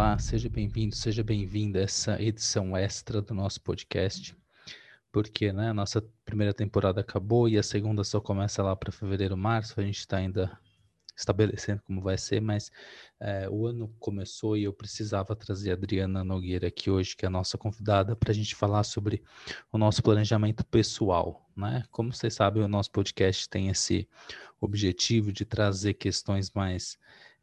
[0.00, 4.34] Olá, seja bem-vindo, seja bem-vinda a essa edição extra do nosso podcast,
[5.12, 9.36] porque né, a nossa primeira temporada acabou e a segunda só começa lá para fevereiro,
[9.36, 10.58] março, a gente está ainda
[11.14, 12.72] estabelecendo como vai ser, mas
[13.20, 17.28] é, o ano começou e eu precisava trazer a Adriana Nogueira aqui hoje, que é
[17.28, 19.22] a nossa convidada, para a gente falar sobre
[19.70, 21.46] o nosso planejamento pessoal.
[21.54, 21.84] Né?
[21.90, 24.08] Como vocês sabem, o nosso podcast tem esse
[24.58, 26.98] objetivo de trazer questões mais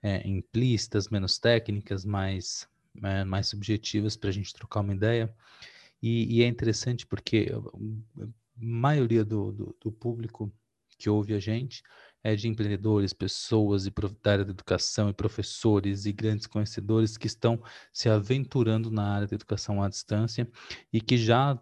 [0.08, 2.68] é, implícitas, menos técnicas, mais,
[3.04, 5.34] é, mais subjetivas para a gente trocar uma ideia.
[6.02, 10.52] E, e, é interessante porque a maioria do, do, do público
[10.98, 11.84] que ouve a gente
[12.24, 17.28] é de empreendedores, pessoas e da área da educação e professores e grandes conhecedores que
[17.28, 17.62] estão
[17.92, 20.50] se aventurando na área da educação à distância
[20.92, 21.60] e que já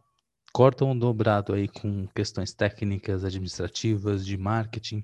[0.55, 5.03] cortam dobrado aí com questões técnicas, administrativas, de marketing,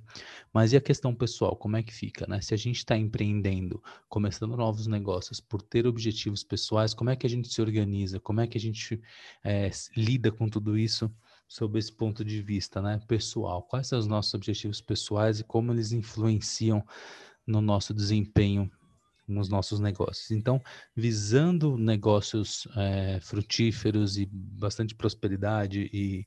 [0.54, 2.40] mas e a questão pessoal, como é que fica, né?
[2.40, 7.28] Se a gente está empreendendo, começando novos negócios, por ter objetivos pessoais, como é que
[7.28, 9.02] a gente se organiza, como é que a gente
[9.44, 11.14] é, lida com tudo isso?
[11.50, 13.62] sob esse ponto de vista, né, pessoal.
[13.64, 16.82] Quais são os nossos objetivos pessoais e como eles influenciam
[17.46, 18.72] no nosso desempenho
[19.28, 20.32] nos nossos negócios.
[20.32, 20.62] Então,
[20.96, 26.26] visando negócios é, frutíferos e bastante prosperidade e,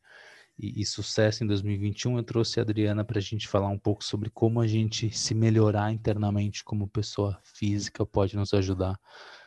[0.58, 4.04] e, e, sucesso em 2021, eu trouxe a Adriana para a gente falar um pouco
[4.04, 8.98] sobre como a gente se melhorar internamente como pessoa física pode nos ajudar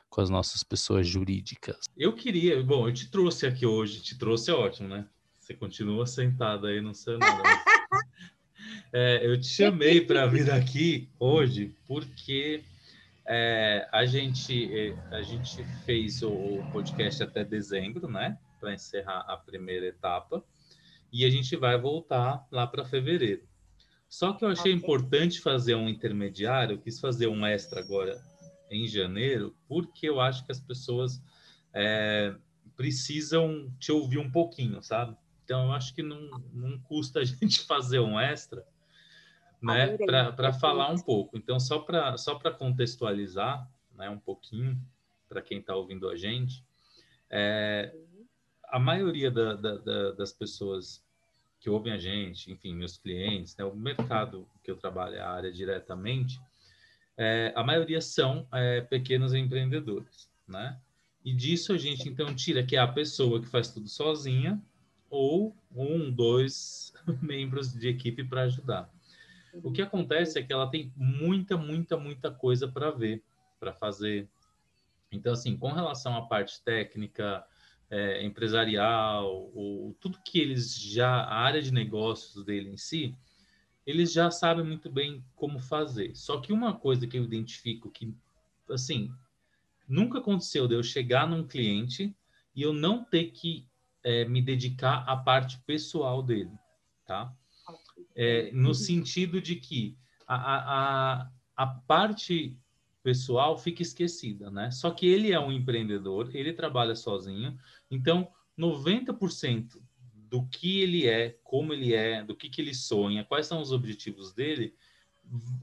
[0.09, 1.77] com as nossas pessoas jurídicas.
[1.95, 5.05] Eu queria, bom, eu te trouxe aqui hoje, te trouxe é ótimo, né?
[5.39, 7.43] Você continua sentada aí, não sei nada.
[8.91, 12.63] é, eu te chamei para vir aqui hoje porque
[13.28, 18.38] é, a, gente, é, a gente fez o podcast até dezembro, né?
[18.59, 20.44] Para encerrar a primeira etapa.
[21.11, 23.48] E a gente vai voltar lá para fevereiro.
[24.09, 24.73] Só que eu achei okay.
[24.73, 28.17] importante fazer um intermediário, eu quis fazer um extra agora
[28.72, 31.22] em janeiro, porque eu acho que as pessoas
[31.73, 32.33] é,
[32.75, 35.16] precisam te ouvir um pouquinho, sabe?
[35.43, 38.66] Então, eu acho que não, não custa a gente fazer um extra,
[39.61, 41.37] né, para falar um pouco.
[41.37, 44.79] Então, só para só contextualizar né, um pouquinho,
[45.27, 46.63] para quem está ouvindo a gente,
[47.29, 47.93] é,
[48.69, 51.03] a maioria da, da, da, das pessoas
[51.59, 55.51] que ouvem a gente, enfim, meus clientes, né, o mercado que eu trabalho, a área
[55.51, 56.39] diretamente,
[57.17, 60.79] é, a maioria são é, pequenos empreendedores, né?
[61.25, 64.61] E disso a gente então tira que é a pessoa que faz tudo sozinha,
[65.09, 68.89] ou um, dois membros de equipe para ajudar.
[69.63, 73.23] O que acontece é que ela tem muita, muita, muita coisa para ver,
[73.59, 74.29] para fazer.
[75.11, 77.45] Então, assim, com relação à parte técnica,
[77.89, 83.15] é, empresarial, ou tudo que eles já, a área de negócios dele em si,
[83.85, 86.13] eles já sabem muito bem como fazer.
[86.15, 88.13] Só que uma coisa que eu identifico que,
[88.69, 89.09] assim,
[89.87, 92.13] nunca aconteceu de eu chegar num cliente
[92.53, 93.65] e eu não ter que
[94.03, 96.51] é, me dedicar à parte pessoal dele,
[97.05, 97.33] tá?
[98.20, 99.95] É, no sentido de que
[100.28, 102.58] a, a, a parte
[103.04, 104.72] pessoal fica esquecida, né?
[104.72, 107.58] Só que ele é um empreendedor, ele trabalha sozinho,
[107.89, 109.80] então 90%
[110.14, 113.72] do que ele é, como ele é, do que, que ele sonha, quais são os
[113.72, 114.76] objetivos dele,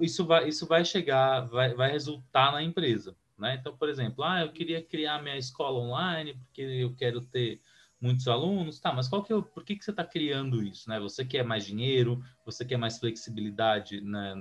[0.00, 3.56] isso vai, isso vai chegar, vai, vai resultar na empresa, né?
[3.60, 7.60] Então, por exemplo, ah, eu queria criar minha escola online porque eu quero ter
[8.04, 10.90] muitos alunos, tá, mas qual que é o, por que, que você está criando isso,
[10.90, 11.00] né?
[11.00, 14.34] Você quer mais dinheiro, você quer mais flexibilidade, né,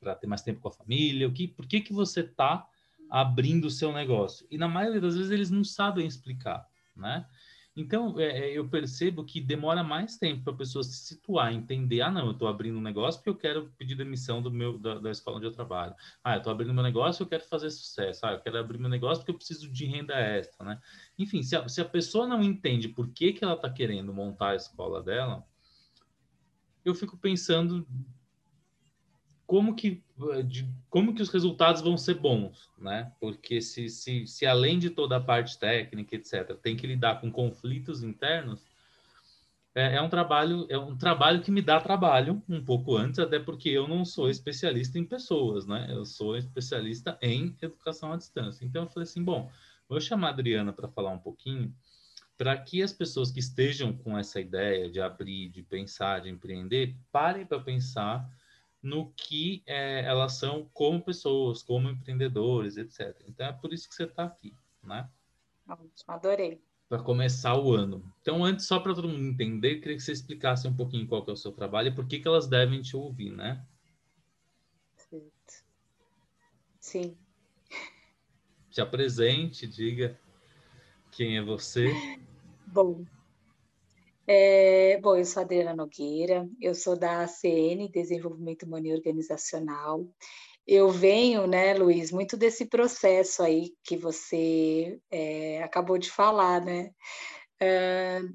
[0.00, 2.66] para ter mais tempo com a família, o que, por que que você está
[3.08, 4.44] abrindo o seu negócio?
[4.50, 7.24] E na maioria das vezes eles não sabem explicar, né?
[7.78, 12.00] Então, é, é eu percebo que demora mais tempo para a pessoa se situar, entender,
[12.00, 14.98] ah, não, eu estou abrindo um negócio porque eu quero pedir demissão do meu, da,
[14.98, 15.94] da escola onde eu trabalho.
[16.24, 18.26] Ah, eu estou abrindo meu negócio, eu quero fazer sucesso.
[18.26, 20.80] Ah, eu quero abrir meu negócio porque eu preciso de renda extra, né?
[21.16, 24.50] Enfim, se a, se a pessoa não entende por que, que ela está querendo montar
[24.50, 25.46] a escola dela,
[26.84, 27.86] eu fico pensando
[29.46, 30.02] como que,
[30.44, 33.12] de, como que os resultados vão ser bons, né?
[33.20, 37.30] Porque se, se, se além de toda a parte técnica, etc., tem que lidar com
[37.30, 38.64] conflitos internos,
[39.74, 43.38] é, é, um trabalho é um trabalho que me dá trabalho um pouco antes, até
[43.38, 45.86] porque eu não sou especialista em pessoas, né?
[45.88, 48.64] Eu sou especialista em educação à distância.
[48.64, 49.50] Então eu falei assim, bom,
[49.88, 51.72] vou chamar a Adriana para falar um pouquinho,
[52.36, 56.96] para que as pessoas que estejam com essa ideia de abrir, de pensar, de empreender,
[57.12, 58.28] parem para pensar
[58.82, 63.16] no que é, elas são como pessoas, como empreendedores, etc.
[63.26, 65.08] Então é por isso que você está aqui, né?
[65.68, 66.62] Ótimo, adorei.
[66.88, 68.02] Para começar o ano.
[68.22, 71.32] Então, antes, só para todo mundo entender, queria que você explicasse um pouquinho qual é
[71.32, 73.62] o seu trabalho e por que, que elas devem te ouvir, né?
[74.96, 75.64] Certo.
[76.80, 77.16] Sim.
[78.70, 80.18] te apresente, diga
[81.12, 81.92] quem é você.
[82.66, 83.04] Bom,
[84.28, 90.06] é, bom, eu sou Adriana Nogueira, eu sou da ACN, Desenvolvimento Humano e Organizacional.
[90.66, 96.90] Eu venho, né, Luiz, muito desse processo aí que você é, acabou de falar, né?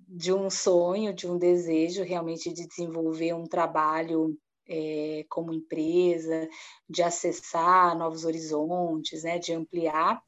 [0.08, 4.38] De um sonho, de um desejo realmente de desenvolver um trabalho
[4.68, 6.50] é, como empresa,
[6.90, 10.22] de acessar novos horizontes, né, de ampliar.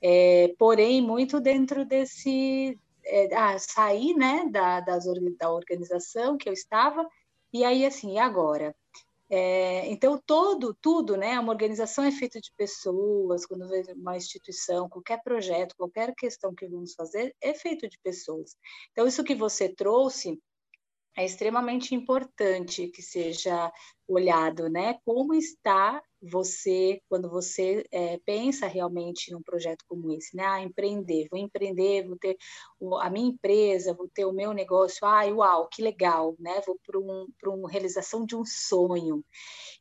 [0.00, 5.04] É, porém, muito dentro desse, é, ah, sair né, da, das,
[5.38, 7.06] da organização que eu estava,
[7.52, 8.74] e aí assim, e agora?
[9.34, 13.64] É, então, todo, tudo, né, uma organização é feita de pessoas, quando
[13.96, 18.54] uma instituição, qualquer projeto, qualquer questão que vamos fazer, é feito de pessoas.
[18.90, 20.38] Então, isso que você trouxe
[21.16, 23.72] é extremamente importante que seja
[24.06, 24.98] olhado, né?
[25.04, 30.44] Como está você quando você é, pensa realmente num projeto como esse, né?
[30.46, 32.36] Ah, empreender, vou empreender, vou ter
[33.00, 35.06] a minha empresa, vou ter o meu negócio.
[35.06, 36.60] Ah, uau, que legal, né?
[36.66, 39.24] Vou para um, uma realização de um sonho.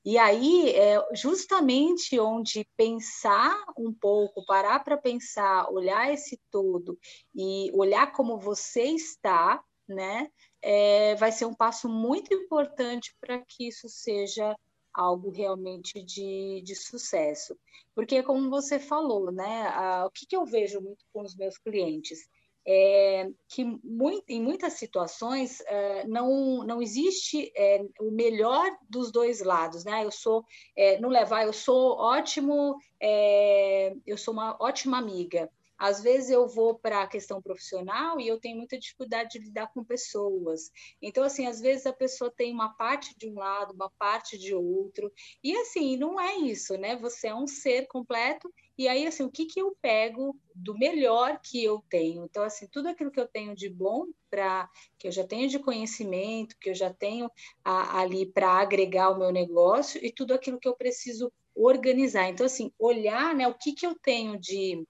[0.04, 6.98] E aí é justamente onde pensar um pouco, parar para pensar, olhar esse todo
[7.36, 10.30] e olhar como você está, né?
[10.62, 14.56] é, vai ser um passo muito importante para que isso seja
[14.94, 17.58] algo realmente de, de sucesso.
[17.96, 21.58] Porque, como você falou, né, a, o que, que eu vejo muito com os meus
[21.58, 22.20] clientes?
[22.66, 29.42] É que muito, em muitas situações é, não, não existe é, o melhor dos dois
[29.42, 30.06] lados, né?
[30.06, 30.46] Eu sou,
[30.78, 35.50] é, não levar, eu sou ótimo, é, eu sou uma ótima amiga,
[35.82, 39.74] às vezes eu vou para a questão profissional e eu tenho muita dificuldade de lidar
[39.74, 40.70] com pessoas.
[41.02, 44.54] Então, assim, às vezes a pessoa tem uma parte de um lado, uma parte de
[44.54, 45.12] outro.
[45.44, 46.96] E assim, não é isso, né?
[46.98, 48.54] Você é um ser completo.
[48.78, 52.26] E aí, assim, o que, que eu pego do melhor que eu tenho?
[52.26, 54.70] Então, assim, tudo aquilo que eu tenho de bom para
[55.00, 57.28] que eu já tenho de conhecimento, que eu já tenho
[57.66, 62.30] a, ali para agregar o meu negócio e tudo aquilo que eu preciso organizar.
[62.30, 64.86] Então, assim, olhar, né, o que, que eu tenho de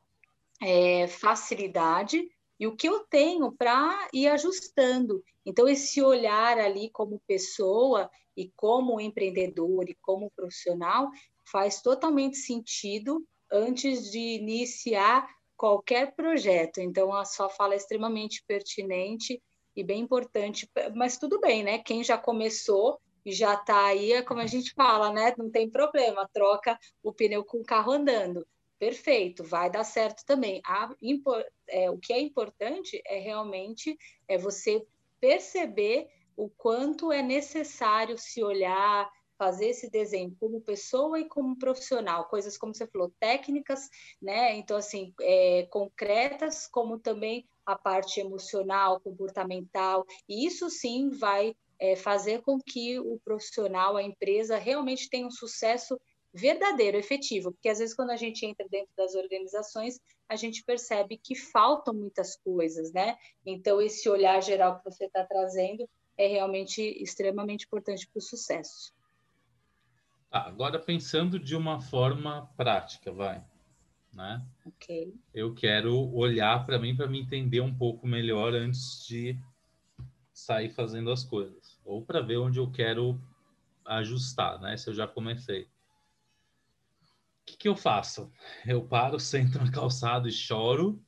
[0.62, 2.24] é, facilidade
[2.60, 5.24] e o que eu tenho para ir ajustando.
[5.44, 11.10] Então, esse olhar ali como pessoa e como empreendedor e como profissional
[11.52, 15.28] faz totalmente sentido antes de iniciar
[15.58, 16.80] qualquer projeto.
[16.80, 19.42] Então, a sua fala é extremamente pertinente
[19.76, 21.80] e bem importante, mas tudo bem, né?
[21.80, 25.34] Quem já começou e já está aí, é como a gente fala, né?
[25.38, 28.46] Não tem problema, troca o pneu com o carro andando
[28.82, 30.60] perfeito, vai dar certo também.
[30.66, 30.92] A,
[31.70, 33.96] é, o que é importante é realmente
[34.28, 34.84] é você
[35.20, 39.08] perceber o quanto é necessário se olhar,
[39.38, 43.88] fazer esse desenho como pessoa e como profissional, coisas como você falou, técnicas,
[44.20, 44.56] né?
[44.56, 51.96] Então, assim, é, concretas, como também a parte emocional, comportamental, e isso sim vai é,
[51.96, 56.02] fazer com que o profissional, a empresa, realmente tenha um sucesso
[56.34, 60.00] verdadeiro, efetivo, porque às vezes quando a gente entra dentro das organizações,
[60.30, 63.18] a gente percebe que faltam muitas coisas, né?
[63.46, 68.94] Então, esse olhar geral que você está trazendo é realmente extremamente importante para o sucesso.
[70.32, 73.44] Ah, agora, pensando de uma forma prática, vai.
[74.14, 74.46] Né?
[74.66, 75.14] Ok.
[75.34, 79.38] Eu quero olhar para mim para me entender um pouco melhor antes de
[80.34, 83.20] sair fazendo as coisas, ou para ver onde eu quero
[83.86, 84.76] ajustar, né?
[84.78, 85.68] Se eu já comecei
[87.62, 88.32] que, eu faço?
[88.66, 91.02] Eu paro, sento na calçada e choro.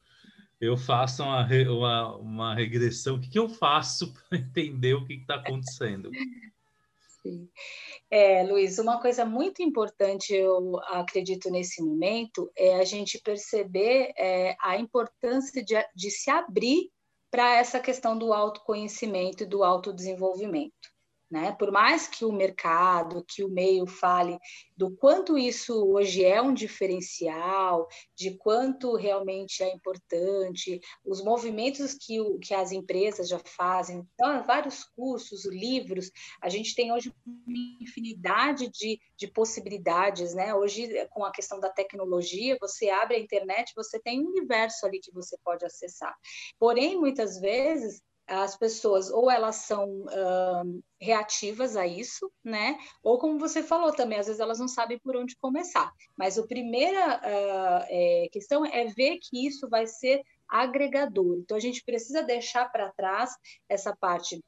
[0.61, 3.15] Eu faço uma, uma, uma regressão.
[3.15, 6.09] O que, que eu faço para entender o que está acontecendo?
[7.21, 7.49] Sim.
[8.09, 14.55] É, Luiz, uma coisa muito importante, eu acredito, nesse momento, é a gente perceber é,
[14.61, 16.91] a importância de, de se abrir
[17.31, 20.92] para essa questão do autoconhecimento e do autodesenvolvimento.
[21.33, 21.51] Né?
[21.57, 24.37] Por mais que o mercado, que o meio fale
[24.77, 32.21] do quanto isso hoje é um diferencial, de quanto realmente é importante, os movimentos que,
[32.21, 37.81] o, que as empresas já fazem, então, vários cursos, livros, a gente tem hoje uma
[37.81, 40.53] infinidade de, de possibilidades, né?
[40.53, 44.99] Hoje, com a questão da tecnologia, você abre a internet, você tem um universo ali
[44.99, 46.15] que você pode acessar.
[46.59, 50.05] Porém, muitas vezes, as pessoas ou elas são
[50.99, 52.77] reativas a isso, né?
[53.01, 55.91] Ou como você falou também, às vezes elas não sabem por onde começar.
[56.17, 61.37] Mas a primeira uh, é, questão é ver que isso vai ser agregador.
[61.39, 63.35] Então a gente precisa deixar para trás
[63.67, 64.41] essa parte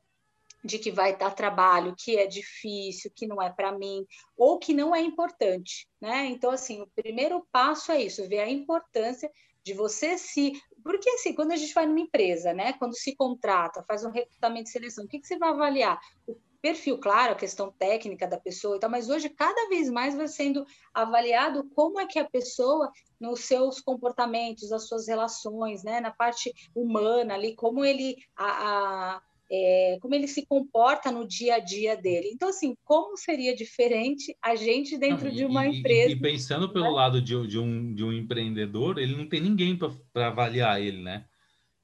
[0.65, 4.03] de que vai dar trabalho, que é difícil, que não é para mim,
[4.35, 6.25] ou que não é importante, né?
[6.25, 9.29] Então, assim, o primeiro passo é isso, ver a importância
[9.63, 10.53] de você se.
[10.85, 12.73] Porque, assim, quando a gente vai numa empresa, né?
[12.73, 15.99] Quando se contrata, faz um recrutamento de seleção, o que, que você vai avaliar?
[16.27, 20.15] O perfil, claro, a questão técnica da pessoa e tal, mas hoje cada vez mais
[20.15, 20.63] vai sendo
[20.93, 25.99] avaliado como é que a pessoa, nos seus comportamentos, as suas relações, né?
[25.99, 28.17] Na parte humana ali, como ele.
[28.37, 29.21] a, a
[29.51, 32.29] é, como ele se comporta no dia a dia dele.
[32.33, 36.11] Então, assim, como seria diferente a gente dentro não, de uma empresa?
[36.11, 36.91] E, pensando pelo né?
[36.91, 41.25] lado de, de, um, de um empreendedor, ele não tem ninguém para avaliar ele, né?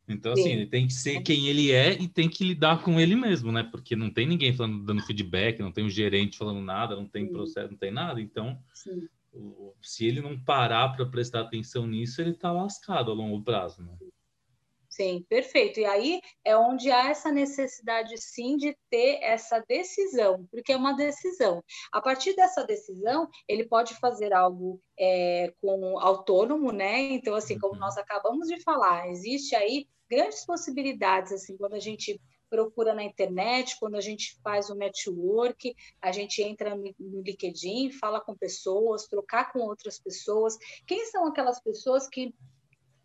[0.08, 0.52] Então, assim, Sim.
[0.52, 3.64] ele tem que ser quem ele é e tem que lidar com ele mesmo, né?
[3.64, 7.28] Porque não tem ninguém falando, dando feedback, não tem um gerente falando nada, não tem
[7.28, 7.32] Sim.
[7.32, 8.20] processo, não tem nada.
[8.20, 8.60] Então,
[9.82, 13.96] se ele não parar para prestar atenção nisso, ele está lascado a longo prazo, né?
[14.92, 15.80] Sim, perfeito.
[15.80, 20.94] E aí é onde há essa necessidade, sim, de ter essa decisão, porque é uma
[20.94, 21.64] decisão.
[21.94, 27.00] A partir dessa decisão, ele pode fazer algo é, com autônomo, né?
[27.14, 27.80] Então, assim, como uhum.
[27.80, 32.20] nós acabamos de falar, existe aí grandes possibilidades, assim, quando a gente
[32.50, 38.20] procura na internet, quando a gente faz o network, a gente entra no LinkedIn, fala
[38.20, 40.58] com pessoas, trocar com outras pessoas.
[40.86, 42.36] Quem são aquelas pessoas que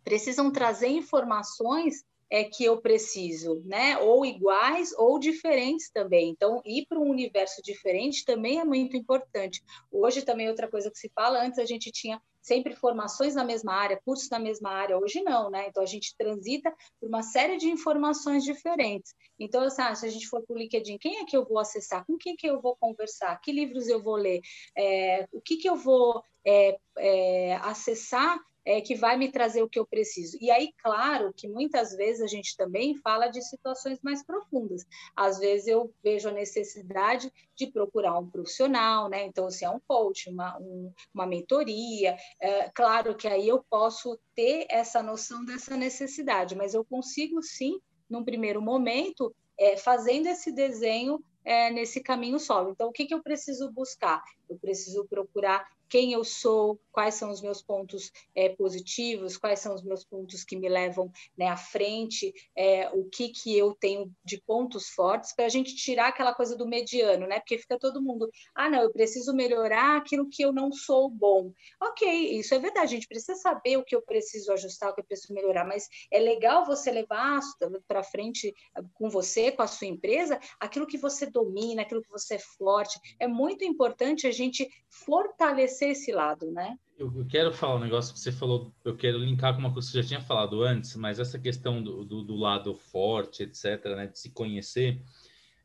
[0.07, 3.97] precisam trazer informações é que eu preciso, né?
[3.97, 6.29] Ou iguais ou diferentes também.
[6.29, 9.61] Então, ir para um universo diferente também é muito importante.
[9.91, 13.73] Hoje também outra coisa que se fala, antes a gente tinha sempre formações na mesma
[13.73, 15.67] área, cursos na mesma área, hoje não, né?
[15.67, 19.13] Então a gente transita por uma série de informações diferentes.
[19.37, 21.59] Então, assim, ah, se a gente for para o LinkedIn, quem é que eu vou
[21.59, 22.05] acessar?
[22.05, 23.37] Com quem que eu vou conversar?
[23.41, 24.39] Que livros eu vou ler?
[24.77, 29.69] É, o que que eu vou é, é, acessar é, que vai me trazer o
[29.69, 30.37] que eu preciso.
[30.41, 34.85] E aí, claro, que muitas vezes a gente também fala de situações mais profundas.
[35.15, 39.25] Às vezes eu vejo a necessidade de procurar um profissional, né?
[39.25, 44.19] Então, se é um coach, uma, um, uma mentoria, é, claro que aí eu posso
[44.35, 50.51] ter essa noção dessa necessidade, mas eu consigo sim, num primeiro momento, é, fazendo esse
[50.51, 52.71] desenho é, nesse caminho solo.
[52.71, 54.21] Então, o que, que eu preciso buscar?
[54.49, 59.73] Eu preciso procurar quem eu sou, quais são os meus pontos é, positivos, quais são
[59.73, 64.11] os meus pontos que me levam né, à frente, é, o que, que eu tenho
[64.23, 67.39] de pontos fortes, para a gente tirar aquela coisa do mediano, né?
[67.39, 71.51] Porque fica todo mundo, ah, não, eu preciso melhorar aquilo que eu não sou bom.
[71.81, 75.01] Ok, isso é verdade, a gente precisa saber o que eu preciso ajustar, o que
[75.01, 77.39] eu preciso melhorar, mas é legal você levar
[77.87, 78.53] para frente
[78.93, 82.99] com você, com a sua empresa, aquilo que você domina, aquilo que você é forte.
[83.19, 86.77] É muito importante a gente fortalecer esse lado, né?
[86.97, 89.91] Eu, quero falar um negócio que você falou, eu quero linkar com uma coisa que
[89.91, 94.07] você já tinha falado antes, mas essa questão do, do, do lado forte, etc., né,
[94.07, 95.01] de se conhecer,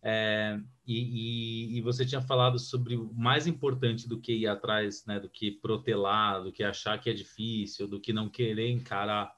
[0.03, 5.07] é, e, e, e, você tinha falado sobre o mais importante do que ir atrás,
[5.07, 9.33] né, do que protelar, do que achar que é difícil, do que não querer encarar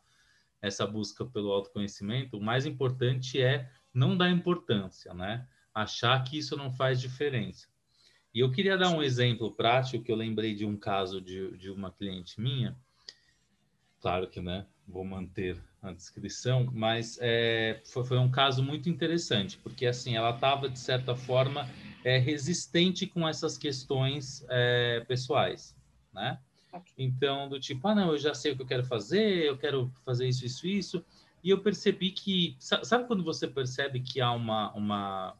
[0.62, 5.46] essa busca pelo autoconhecimento, o mais importante é não dar importância, né?
[5.74, 7.68] Achar que isso não faz diferença.
[8.34, 11.70] E eu queria dar um exemplo prático que eu lembrei de um caso de, de
[11.70, 12.76] uma cliente minha.
[14.00, 14.66] Claro que, né?
[14.88, 20.30] Vou manter a descrição, mas é, foi, foi, um caso muito interessante, porque assim ela
[20.30, 21.70] estava de certa forma
[22.02, 25.76] é, resistente com essas questões é, pessoais,
[26.12, 26.38] né?
[26.98, 29.92] Então, do tipo, ah, não, eu já sei o que eu quero fazer, eu quero
[30.04, 31.04] fazer isso, isso, isso.
[31.42, 35.36] E eu percebi que, sabe quando você percebe que há uma, uma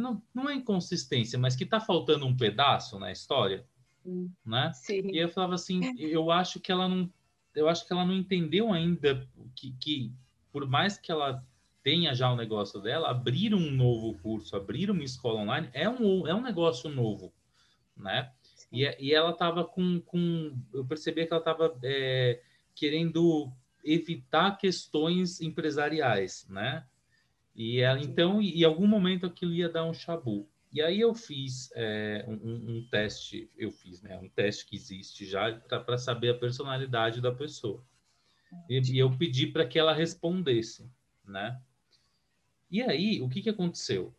[0.00, 3.64] não, não é inconsistência, mas que está faltando um pedaço na história,
[4.04, 4.72] hum, né?
[4.74, 5.10] Sim.
[5.10, 7.10] E eu falava assim, eu acho que ela não,
[7.54, 10.12] eu acho que ela não entendeu ainda que, que
[10.52, 11.44] por mais que ela
[11.82, 16.26] tenha já o negócio dela, abrir um novo curso, abrir uma escola online é um,
[16.26, 17.32] é um negócio novo,
[17.96, 18.32] né?
[18.72, 22.42] E, e ela estava com, com, eu percebi que ela estava é,
[22.74, 23.52] querendo
[23.84, 26.84] evitar questões empresariais, né?
[27.56, 30.46] E ela, então, em algum momento aquilo ia dar um chabu.
[30.70, 34.18] E aí eu fiz é, um, um, teste, eu fiz, né?
[34.18, 37.82] Um teste que existe já para saber a personalidade da pessoa.
[38.68, 40.86] E, e eu pedi para que ela respondesse,
[41.24, 41.58] né?
[42.70, 44.14] E aí, o que, que aconteceu?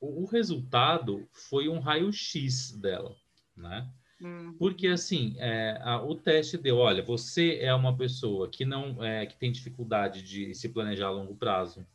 [0.00, 3.14] O, o resultado foi um raio-x dela,
[3.54, 3.86] né?
[4.18, 4.54] Uhum.
[4.54, 9.26] Porque assim, é, a, o teste deu, olha, você é uma pessoa que não é,
[9.26, 11.86] que tem dificuldade de se planejar a longo prazo,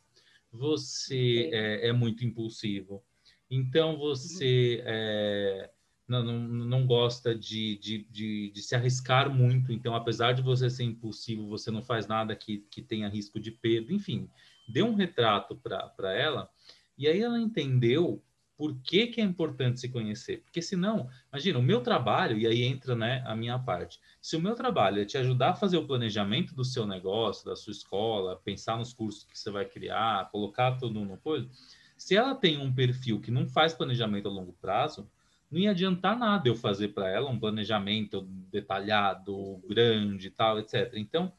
[0.54, 3.02] você é, é muito impulsivo,
[3.50, 4.84] então você uhum.
[4.86, 5.70] é,
[6.06, 10.70] não, não, não, gosta de, de, de, de, se arriscar muito, então apesar de você
[10.70, 14.30] ser impulsivo, você não faz nada que, que tenha risco de perda, enfim,
[14.68, 16.48] deu um retrato para ela.
[16.96, 18.22] E aí ela entendeu
[18.56, 20.42] por que, que é importante se conhecer.
[20.42, 24.00] Porque senão, imagina, o meu trabalho, e aí entra né, a minha parte.
[24.20, 27.56] Se o meu trabalho é te ajudar a fazer o planejamento do seu negócio, da
[27.56, 31.48] sua escola, pensar nos cursos que você vai criar, colocar tudo no coisa,
[31.96, 35.08] se ela tem um perfil que não faz planejamento a longo prazo,
[35.50, 40.92] não ia adiantar nada eu fazer para ela um planejamento detalhado, grande e tal, etc.
[40.96, 41.32] Então,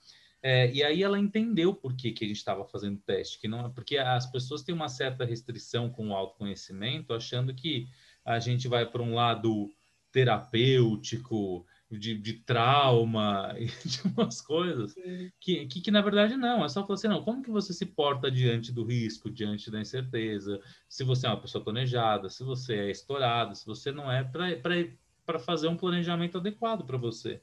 [0.48, 3.74] é, e aí ela entendeu por que, que a gente estava fazendo teste, que não,
[3.74, 7.88] porque as pessoas têm uma certa restrição com o autoconhecimento, achando que
[8.24, 9.72] a gente vai para um lado
[10.12, 14.94] terapêutico, de, de trauma, de umas coisas
[15.40, 17.88] que, que, que, na verdade não, é só falar assim, não, como que você se
[17.88, 22.76] porta diante do risco, diante da incerteza, se você é uma pessoa planejada, se você
[22.76, 27.42] é estourado, se você não é, para fazer um planejamento adequado para você,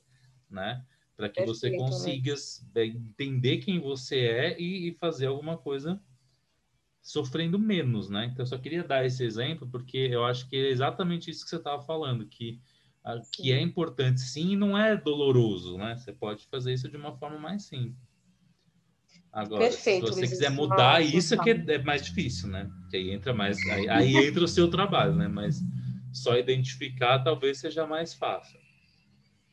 [0.49, 0.85] né?
[1.23, 1.79] Para que Perfeito, você né?
[1.79, 2.35] consiga
[2.75, 2.87] né?
[2.87, 6.01] entender quem você é e, e, fazer alguma coisa
[7.01, 8.27] sofrendo menos, né?
[8.27, 11.51] Então, eu só queria dar esse exemplo porque eu acho que é exatamente isso que
[11.51, 12.61] você estava falando, que,
[13.05, 15.97] a, que é importante sim e não é doloroso, né?
[15.97, 17.97] Você pode fazer isso de uma forma mais simples.
[19.33, 22.69] Agora, Perfeito, se você quiser mudar isso, é que é, é mais difícil, né?
[22.91, 25.29] Que aí entra mais, aí, aí entra o seu trabalho, né?
[25.29, 25.63] Mas
[26.13, 28.62] só identificar talvez seja mais fácil.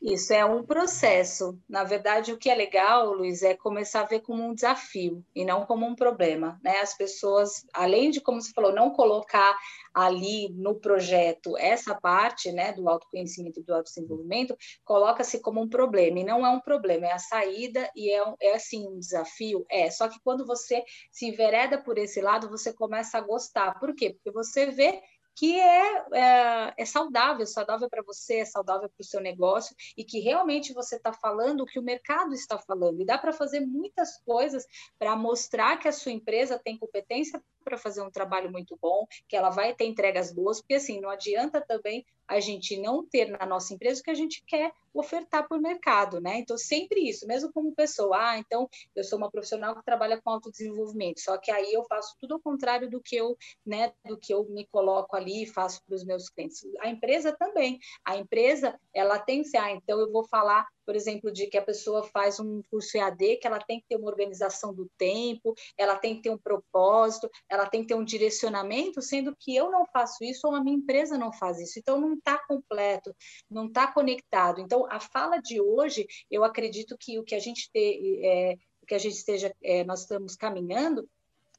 [0.02, 1.58] Isso é um processo.
[1.68, 5.44] Na verdade, o que é legal, Luiz, é começar a ver como um desafio e
[5.44, 6.58] não como um problema.
[6.64, 6.78] Né?
[6.78, 9.58] As pessoas, além de, como você falou, não colocar
[9.92, 16.20] ali no projeto essa parte né, do autoconhecimento e do autodesenvolvimento, coloca-se como um problema.
[16.20, 19.66] E não é um problema, é a saída e é, é assim um desafio.
[19.70, 23.78] É, só que quando você se envereda por esse lado, você começa a gostar.
[23.78, 24.14] Por quê?
[24.14, 25.02] Porque você vê
[25.40, 30.04] que é, é, é saudável, saudável para você, é saudável para o seu negócio e
[30.04, 33.00] que realmente você está falando o que o mercado está falando.
[33.00, 34.66] E dá para fazer muitas coisas
[34.98, 39.36] para mostrar que a sua empresa tem competência para fazer um trabalho muito bom, que
[39.36, 43.44] ela vai ter entregas boas, porque assim, não adianta também a gente não ter na
[43.44, 46.38] nossa empresa o que a gente quer ofertar para o mercado, né?
[46.38, 50.30] Então, sempre isso, mesmo como pessoa, ah, então eu sou uma profissional que trabalha com
[50.30, 54.32] autodesenvolvimento, só que aí eu faço tudo ao contrário do que eu, né, do que
[54.32, 56.62] eu me coloco ali e faço para os meus clientes.
[56.80, 61.46] A empresa também, a empresa, ela tem ah, então eu vou falar por exemplo, de
[61.46, 64.90] que a pessoa faz um curso EAD, que ela tem que ter uma organização do
[64.98, 69.54] tempo, ela tem que ter um propósito, ela tem que ter um direcionamento, sendo que
[69.54, 71.78] eu não faço isso ou a minha empresa não faz isso.
[71.78, 73.14] Então, não está completo,
[73.48, 74.60] não está conectado.
[74.60, 78.86] Então, a fala de hoje, eu acredito que o que a gente te, é, o
[78.86, 81.08] que a gente esteja, é, nós estamos caminhando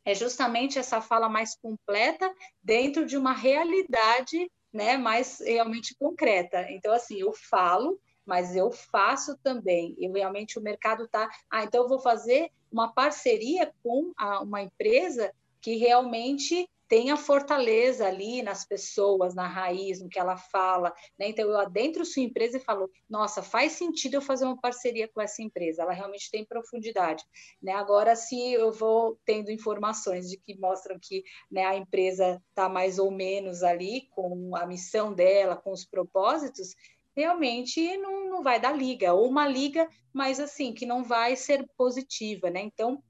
[0.03, 2.29] é justamente essa fala mais completa
[2.61, 6.65] dentro de uma realidade né, mais realmente concreta.
[6.69, 9.95] Então, assim, eu falo, mas eu faço também.
[9.99, 11.29] E realmente o mercado está.
[11.49, 18.05] Ah, então eu vou fazer uma parceria com a, uma empresa que realmente tenha fortaleza
[18.05, 20.93] ali nas pessoas, na raiz, no que ela fala.
[21.17, 21.29] Né?
[21.29, 25.21] Então, eu adentro sua empresa e falo, nossa, faz sentido eu fazer uma parceria com
[25.21, 27.23] essa empresa, ela realmente tem profundidade.
[27.63, 27.71] Né?
[27.71, 32.99] Agora, se eu vou tendo informações de que mostram que né, a empresa está mais
[32.99, 36.75] ou menos ali com a missão dela, com os propósitos,
[37.15, 41.67] realmente não, não vai dar liga, ou uma liga, mas assim, que não vai ser
[41.77, 42.61] positiva, né?
[42.61, 43.03] Então,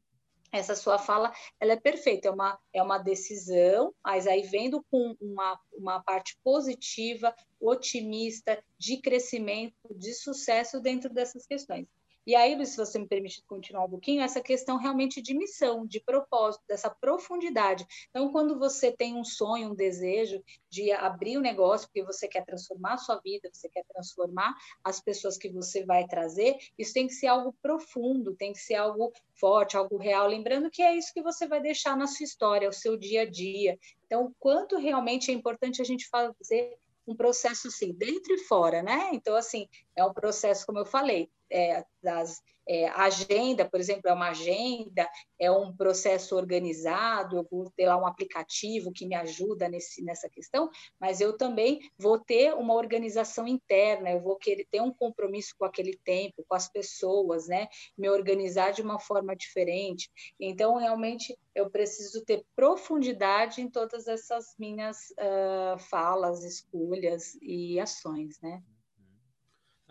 [0.52, 5.16] essa sua fala, ela é perfeita, é uma, é uma decisão, mas aí vendo com
[5.22, 11.88] uma, uma parte positiva, otimista, de crescimento, de sucesso dentro dessas questões.
[12.26, 15.88] E aí, Luiz, se você me permite continuar um pouquinho, essa questão realmente de missão,
[15.88, 17.86] de propósito, dessa profundidade.
[18.10, 22.46] Então, quando você tem um sonho, um desejo de abrir um negócio, porque você quer
[22.46, 24.54] transformar a sua vida, você quer transformar
[24.84, 28.76] as pessoas que você vai trazer, isso tem que ser algo profundo, tem que ser
[28.76, 30.28] algo forte, algo real.
[30.28, 33.30] Lembrando que é isso que você vai deixar na sua história, o seu dia a
[33.30, 33.80] dia.
[34.06, 38.82] Então, o quanto realmente é importante a gente fazer um processo assim, dentro e fora,
[38.82, 39.10] né?
[39.14, 44.14] Então, assim, é um processo, como eu falei, é, das é, agenda, por exemplo, é
[44.14, 49.68] uma agenda, é um processo organizado, eu vou ter lá um aplicativo que me ajuda
[49.68, 50.70] nesse, nessa questão,
[51.00, 55.66] mas eu também vou ter uma organização interna, eu vou querer ter um compromisso com
[55.66, 57.68] aquele tempo, com as pessoas, né?
[57.98, 60.10] Me organizar de uma forma diferente.
[60.40, 68.40] Então, realmente, eu preciso ter profundidade em todas essas minhas uh, falas, escolhas e ações,
[68.42, 68.62] né?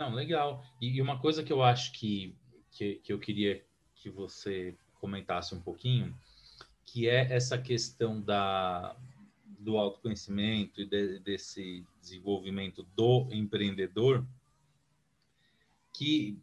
[0.01, 0.63] Não, legal.
[0.81, 2.35] E uma coisa que eu acho que,
[2.81, 3.63] que, que, eu queria
[3.95, 6.17] que você comentasse um pouquinho,
[6.87, 8.97] que é essa questão da,
[9.59, 14.25] do autoconhecimento e de, desse desenvolvimento do empreendedor,
[15.93, 16.39] que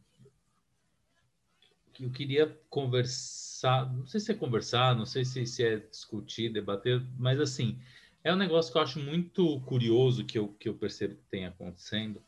[2.00, 7.04] eu queria conversar, não sei se é conversar, não sei se, se é discutir, debater,
[7.18, 7.80] mas assim,
[8.24, 11.48] é um negócio que eu acho muito curioso que eu, que eu percebo que tem
[11.48, 12.22] acontecendo,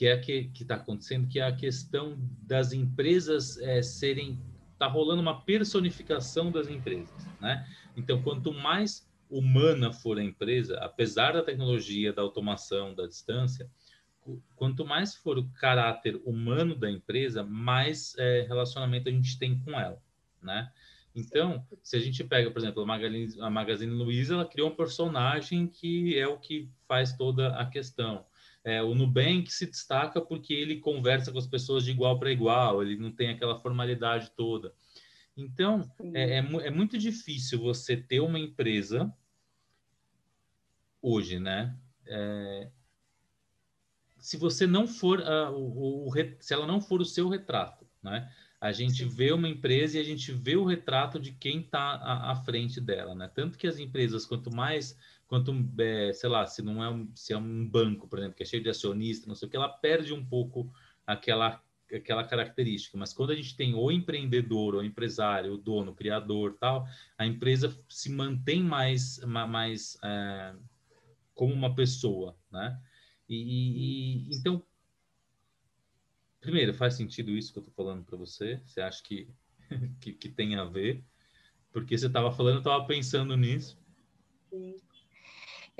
[0.00, 4.40] que é que está acontecendo, que é a questão das empresas é, serem
[4.72, 7.68] está rolando uma personificação das empresas, né?
[7.94, 13.70] Então, quanto mais humana for a empresa, apesar da tecnologia, da automação, da distância,
[14.56, 19.78] quanto mais for o caráter humano da empresa, mais é, relacionamento a gente tem com
[19.78, 20.00] ela,
[20.42, 20.72] né?
[21.14, 24.74] Então, se a gente pega, por exemplo, a Magazine, a Magazine Luiza, ela criou um
[24.74, 28.24] personagem que é o que faz toda a questão.
[28.62, 32.82] É, o Nubank se destaca porque ele conversa com as pessoas de igual para igual,
[32.82, 34.74] ele não tem aquela formalidade toda.
[35.36, 39.12] Então, é, é, é, muito difícil você ter uma empresa
[41.00, 41.74] hoje, né?
[42.06, 42.70] É,
[44.18, 48.30] se você não for uh, o, o, se ela não for o seu retrato, né?
[48.60, 49.08] A gente Sim.
[49.08, 52.78] vê uma empresa e a gente vê o retrato de quem está à, à, frente
[52.78, 53.30] dela, né?
[53.34, 54.98] Tanto que as empresas, quanto mais
[55.30, 58.42] quanto, é, sei lá, se não é um, se é um banco, por exemplo, que
[58.42, 60.74] é cheio de acionistas, não sei o que, ela perde um pouco
[61.06, 61.62] aquela
[61.94, 62.96] aquela característica.
[62.96, 66.86] Mas quando a gente tem o empreendedor, o empresário, o dono, o criador, tal,
[67.18, 70.54] a empresa se mantém mais, mais é,
[71.34, 72.80] como uma pessoa, né?
[73.28, 74.64] E, e, então,
[76.40, 78.60] primeiro, faz sentido isso que eu estou falando para você?
[78.64, 79.28] Você acha que,
[80.00, 81.04] que, que tem a ver?
[81.72, 83.76] Porque você estava falando, eu estava pensando nisso.
[84.48, 84.76] Sim.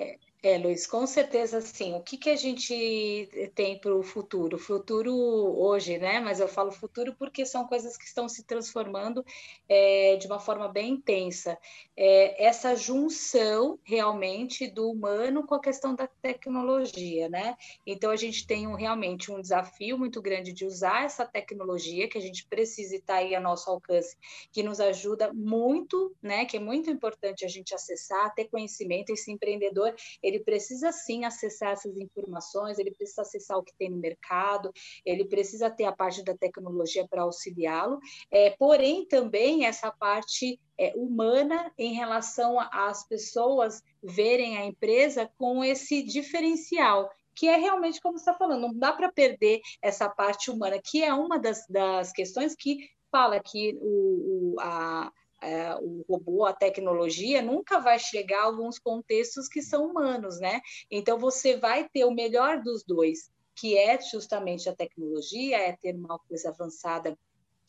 [0.00, 1.94] É, é, Luiz, com certeza sim.
[1.94, 4.56] O que, que a gente tem para o futuro?
[4.56, 6.18] Futuro hoje, né?
[6.18, 9.22] Mas eu falo futuro porque são coisas que estão se transformando
[9.68, 11.58] é, de uma forma bem intensa.
[11.94, 17.54] É, essa junção realmente do humano com a questão da tecnologia, né?
[17.86, 22.16] Então a gente tem um, realmente um desafio muito grande de usar essa tecnologia que
[22.16, 24.16] a gente precisa estar aí a nosso alcance,
[24.50, 26.46] que nos ajuda muito, né?
[26.46, 29.94] Que é muito importante a gente acessar, ter conhecimento, esse empreendedor
[30.30, 34.72] ele precisa sim acessar essas informações, ele precisa acessar o que tem no mercado,
[35.04, 37.98] ele precisa ter a parte da tecnologia para auxiliá-lo,
[38.30, 45.64] é, porém também essa parte é, humana em relação às pessoas verem a empresa com
[45.64, 50.50] esse diferencial que é realmente como você está falando, não dá para perder essa parte
[50.50, 52.76] humana, que é uma das, das questões que
[53.10, 58.78] fala que o, o a, é, o robô, a tecnologia, nunca vai chegar a alguns
[58.78, 60.60] contextos que são humanos, né?
[60.90, 65.94] Então você vai ter o melhor dos dois, que é justamente a tecnologia, é ter
[65.94, 67.16] uma coisa avançada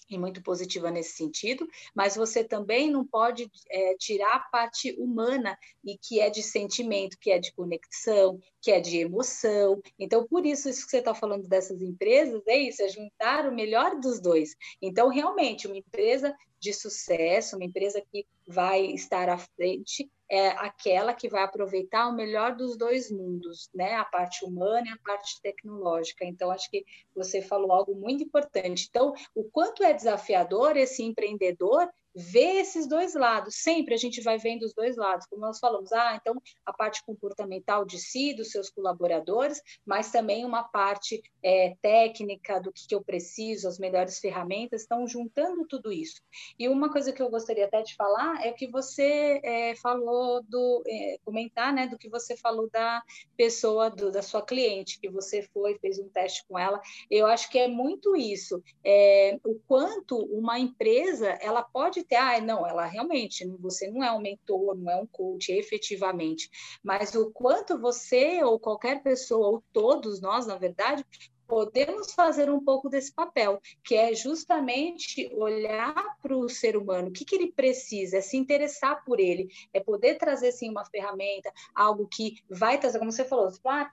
[0.10, 5.58] e muito positiva nesse sentido, mas você também não pode é, tirar a parte humana
[5.84, 9.82] e que é de sentimento, que é de conexão, que é de emoção.
[9.98, 13.56] Então, por isso, isso que você está falando dessas empresas, é isso, é juntar o
[13.56, 14.54] melhor dos dois.
[14.82, 21.14] Então, realmente, uma empresa de sucesso, uma empresa que vai estar à frente, é aquela
[21.14, 23.96] que vai aproveitar o melhor dos dois mundos, né?
[23.96, 26.24] A parte humana e a parte tecnológica.
[26.24, 28.86] Então, acho que você falou algo muito importante.
[28.88, 33.56] Então, o quanto é desafiador esse empreendedor ver esses dois lados.
[33.56, 37.04] Sempre a gente vai vendo os dois lados, como nós falamos, ah, então a parte
[37.06, 42.96] comportamental de si, dos seus colaboradores, mas também uma parte é, técnica do que, que,
[42.96, 46.22] eu preciso, as melhores ferramentas, estão juntando tudo isso.
[46.58, 50.84] E uma coisa que eu gostaria até de falar é que você é, falou do
[50.88, 53.02] é, comentar, né, do que você falou da
[53.38, 56.82] pessoa, do, da sua cliente, que você foi, fez um teste com ela.
[57.10, 62.16] Eu acho que é muito isso, é, o quanto uma empresa ela pode pode ter,
[62.16, 66.50] ah, não, ela realmente, você não é um mentor, não é um coach, efetivamente,
[66.84, 71.06] mas o quanto você ou qualquer pessoa, ou todos nós, na verdade,
[71.48, 77.12] podemos fazer um pouco desse papel, que é justamente olhar para o ser humano, o
[77.12, 81.52] que, que ele precisa, é se interessar por ele, é poder trazer sim uma ferramenta,
[81.76, 83.92] algo que vai trazer, como você falou, ah,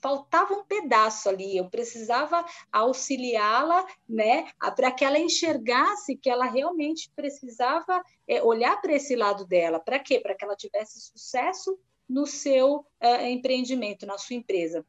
[0.00, 7.10] faltava um pedaço ali, eu precisava auxiliá-la, né, para que ela enxergasse que ela realmente
[7.14, 9.80] precisava é, olhar para esse lado dela.
[9.80, 10.20] Para quê?
[10.20, 14.84] Para que ela tivesse sucesso no seu uh, empreendimento, na sua empresa.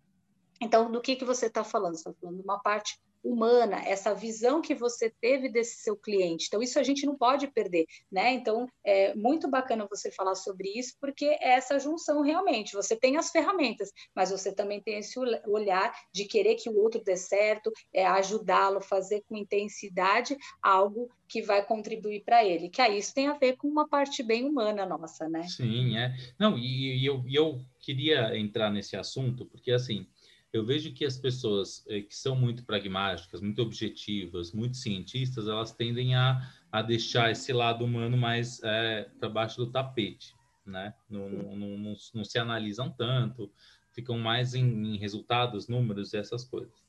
[0.61, 1.95] Então, do que, que você está falando?
[1.95, 6.45] Você está falando de uma parte humana, essa visão que você teve desse seu cliente.
[6.47, 8.33] Então, isso a gente não pode perder, né?
[8.33, 12.73] Então, é muito bacana você falar sobre isso, porque é essa junção realmente.
[12.73, 17.01] Você tem as ferramentas, mas você também tem esse olhar de querer que o outro
[17.03, 22.69] dê certo, é ajudá-lo, fazer com intensidade algo que vai contribuir para ele.
[22.69, 25.43] Que aí isso tem a ver com uma parte bem humana nossa, né?
[25.43, 26.13] Sim, é.
[26.37, 30.07] Não, e, e eu, e eu queria entrar nesse assunto, porque assim
[30.53, 35.71] eu vejo que as pessoas eh, que são muito pragmáticas, muito objetivas, muito cientistas, elas
[35.71, 40.93] tendem a, a deixar esse lado humano mais é, para baixo do tapete, né?
[41.09, 43.51] Não, não, não, não, se analisam tanto,
[43.91, 46.83] ficam mais em, em resultados, números e essas coisas.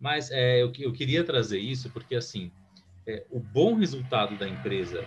[0.00, 2.50] Mas é, eu, eu queria trazer isso porque, assim,
[3.06, 5.04] é, o bom resultado da empresa...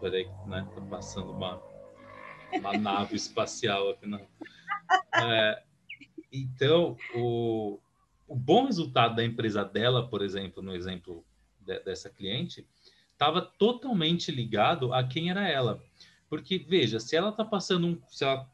[0.00, 0.66] Peraí, né?
[0.74, 1.62] Tá passando uma,
[2.54, 4.26] uma nave espacial aqui, não.
[5.14, 5.62] É,
[6.32, 7.78] então, o,
[8.26, 11.24] o bom resultado da empresa dela, por exemplo, no exemplo
[11.60, 12.66] de, dessa cliente,
[13.12, 15.82] estava totalmente ligado a quem era ela.
[16.28, 18.00] Porque, veja, se ela está passando um.
[18.08, 18.48] Se ela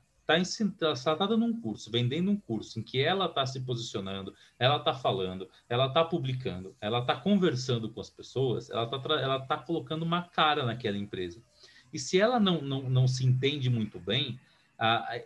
[0.93, 4.77] está tá dando um curso, vendendo um curso em que ela está se posicionando, ela
[4.77, 9.57] está falando, ela está publicando, ela está conversando com as pessoas, ela está ela tá
[9.57, 11.43] colocando uma cara naquela empresa.
[11.91, 14.39] E se ela não, não, não se entende muito bem,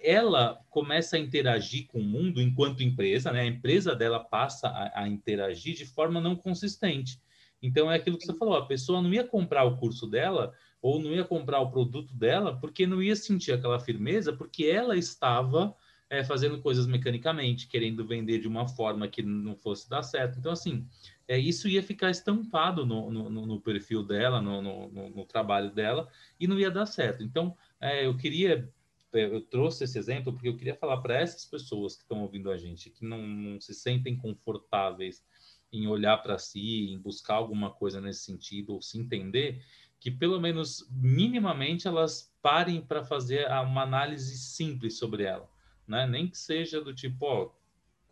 [0.03, 3.41] ela começa a interagir com o mundo enquanto empresa, né?
[3.41, 7.21] A empresa dela passa a, a, interagir de forma não consistente.
[7.63, 10.99] Então é aquilo que você falou, a pessoa não ia comprar o curso dela ou
[10.99, 15.77] não ia comprar o produto dela porque não ia sentir aquela firmeza, porque ela estava
[16.13, 20.39] é, fazendo coisas mecanicamente, querendo vender de uma forma que não fosse dar certo.
[20.39, 20.87] Então, assim,
[21.27, 26.07] é, isso ia ficar estampado no, no, no perfil dela, no, no, trabalho dela,
[26.39, 27.23] e não ia dar certo.
[27.23, 28.71] Então, é, eu queria
[29.13, 32.57] eu trouxe esse exemplo porque eu queria falar para essas pessoas que estão ouvindo a
[32.57, 35.25] gente, que não, não se sentem confortáveis
[35.73, 39.65] em olhar para si, em buscar alguma coisa nesse sentido, ou se entender,
[39.99, 45.49] que pelo menos minimamente elas parem para fazer uma análise simples sobre ela,
[45.87, 46.07] né?
[46.07, 47.53] Nem que seja do tipo, ó,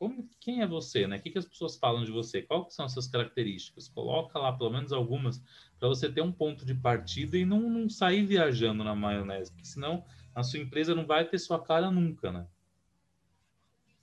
[0.01, 1.19] como, quem é você, né?
[1.19, 2.41] O que, que as pessoas falam de você?
[2.41, 3.87] Quais são as suas características?
[3.87, 5.43] Coloca lá pelo menos algumas
[5.79, 9.67] para você ter um ponto de partida e não, não sair viajando na maionese, porque
[9.67, 10.03] senão
[10.41, 12.47] a sua empresa não vai ter sua cara nunca, né?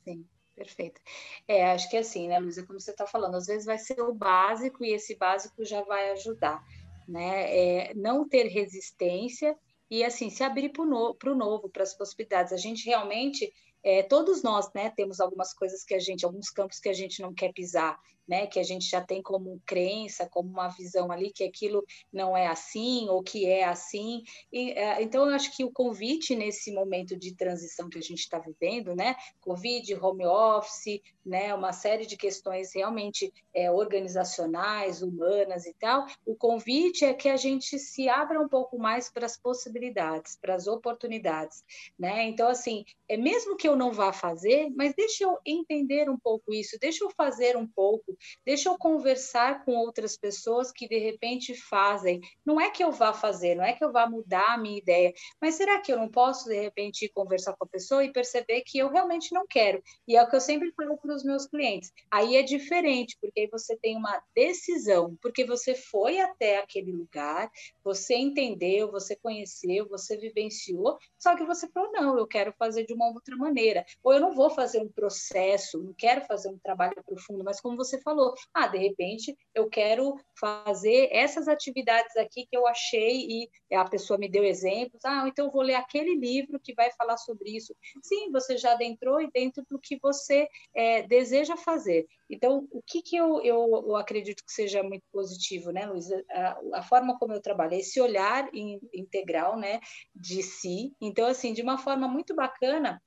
[0.03, 1.01] Sim, perfeito.
[1.47, 4.01] É, acho que é assim, né, Luísa, como você está falando, às vezes vai ser
[4.01, 6.63] o básico e esse básico já vai ajudar,
[7.07, 7.89] né?
[7.89, 9.57] É, não ter resistência
[9.89, 12.53] e, assim, se abrir para o no, novo, para as possibilidades.
[12.53, 13.51] A gente realmente
[13.87, 17.21] é, todos nós, né, temos algumas coisas que a gente, alguns campos que a gente
[17.21, 17.97] não quer pisar,
[18.27, 22.35] né, que a gente já tem como crença, como uma visão ali que aquilo não
[22.35, 24.23] é assim ou que é assim.
[24.51, 28.19] E, é, então, eu acho que o convite nesse momento de transição que a gente
[28.19, 35.65] está vivendo, né, Covid, home office, né, uma série de questões realmente é, organizacionais, humanas
[35.65, 39.37] e tal, o convite é que a gente se abra um pouco mais para as
[39.37, 41.63] possibilidades, para as oportunidades,
[41.97, 42.23] né?
[42.23, 46.53] Então, assim, é mesmo que eu não vá fazer, mas deixa eu entender um pouco
[46.53, 51.55] isso, deixa eu fazer um pouco, deixa eu conversar com outras pessoas que de repente
[51.55, 52.19] fazem.
[52.45, 55.13] Não é que eu vá fazer, não é que eu vá mudar a minha ideia,
[55.41, 58.77] mas será que eu não posso de repente conversar com a pessoa e perceber que
[58.77, 59.81] eu realmente não quero?
[60.07, 61.91] E é o que eu sempre falo para os meus clientes.
[62.09, 67.51] Aí é diferente, porque aí você tem uma decisão, porque você foi até aquele lugar,
[67.83, 72.93] você entendeu, você conheceu, você vivenciou, só que você falou: não, eu quero fazer de
[72.93, 73.56] uma outra maneira,
[74.03, 77.75] ou eu não vou fazer um processo, não quero fazer um trabalho profundo, mas como
[77.75, 83.75] você falou, ah, de repente eu quero fazer essas atividades aqui que eu achei e
[83.75, 87.17] a pessoa me deu exemplos, ah, então eu vou ler aquele livro que vai falar
[87.17, 87.75] sobre isso.
[88.01, 92.07] Sim, você já adentrou e dentro do que você é, deseja fazer.
[92.29, 96.23] Então, o que, que eu, eu, eu, acredito que seja muito positivo, né, Luísa?
[96.29, 99.79] A, a, forma como eu trabalhei, esse olhar in, integral, né,
[100.13, 100.93] de si.
[100.99, 103.01] Então, assim, de uma forma muito bacana,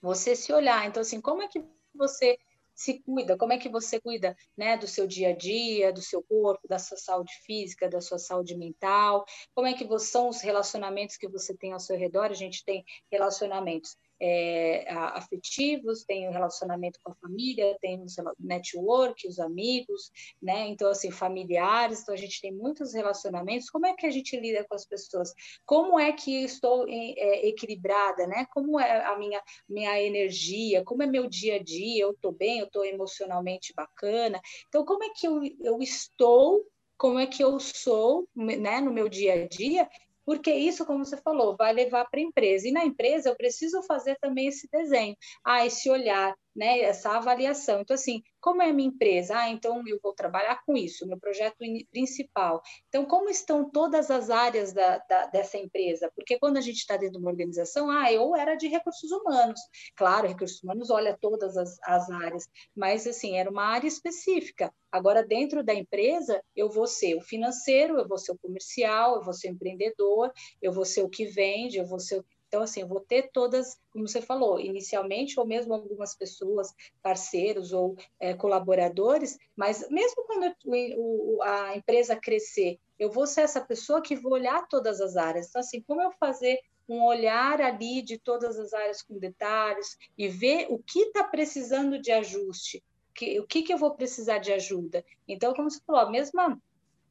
[0.00, 0.86] você se olhar.
[0.86, 1.62] Então, assim, como é que
[1.94, 2.38] você
[2.74, 6.22] se cuida, como é que você cuida né, do seu dia a dia, do seu
[6.22, 11.16] corpo, da sua saúde física, da sua saúde mental, como é que são os relacionamentos
[11.16, 16.98] que você tem ao seu redor, a gente tem relacionamentos é, afetivos, tem o relacionamento
[17.02, 18.06] com a família, tem o
[18.38, 20.68] network, os amigos, né?
[20.68, 23.70] Então, assim, familiares, então a gente tem muitos relacionamentos.
[23.70, 25.32] Como é que a gente lida com as pessoas?
[25.64, 28.46] Como é que estou é, equilibrada, né?
[28.52, 30.84] Como é a minha, minha energia?
[30.84, 32.04] Como é meu dia a dia?
[32.04, 32.58] Eu estou bem?
[32.58, 34.40] Eu estou emocionalmente bacana?
[34.68, 36.64] Então, como é que eu, eu estou
[36.98, 39.86] como é que eu sou né, no meu dia a dia
[40.26, 42.68] porque isso, como você falou, vai levar para a empresa.
[42.68, 47.80] E na empresa eu preciso fazer também esse desenho, ah, esse olhar, né, essa avaliação.
[47.80, 49.36] Então, assim, como é a minha empresa?
[49.38, 51.56] Ah, então eu vou trabalhar com isso, meu projeto
[51.90, 52.62] principal.
[52.88, 56.10] Então, como estão todas as áreas da, da, dessa empresa?
[56.14, 59.60] Porque quando a gente está dentro de uma organização, ah, eu era de recursos humanos.
[59.94, 64.72] Claro, recursos humanos olha todas as, as áreas, mas, assim, era uma área específica.
[64.90, 69.22] Agora, dentro da empresa, eu vou ser o financeiro, eu vou ser o comercial, eu
[69.22, 72.24] vou ser o empreendedor, eu vou ser o que vende, eu vou ser o
[72.56, 77.70] Então, assim, eu vou ter todas, como você falou, inicialmente, ou mesmo algumas pessoas, parceiros
[77.70, 80.50] ou é, colaboradores, mas mesmo quando
[80.96, 85.48] o, a empresa crescer, eu vou ser essa pessoa que vou olhar todas as áreas.
[85.50, 90.26] Então, assim, como eu fazer um olhar ali de todas as áreas com detalhes e
[90.26, 92.82] ver o que está precisando de ajuste,
[93.14, 95.04] que, o que, que eu vou precisar de ajuda.
[95.28, 96.58] Então, como você falou, a mesma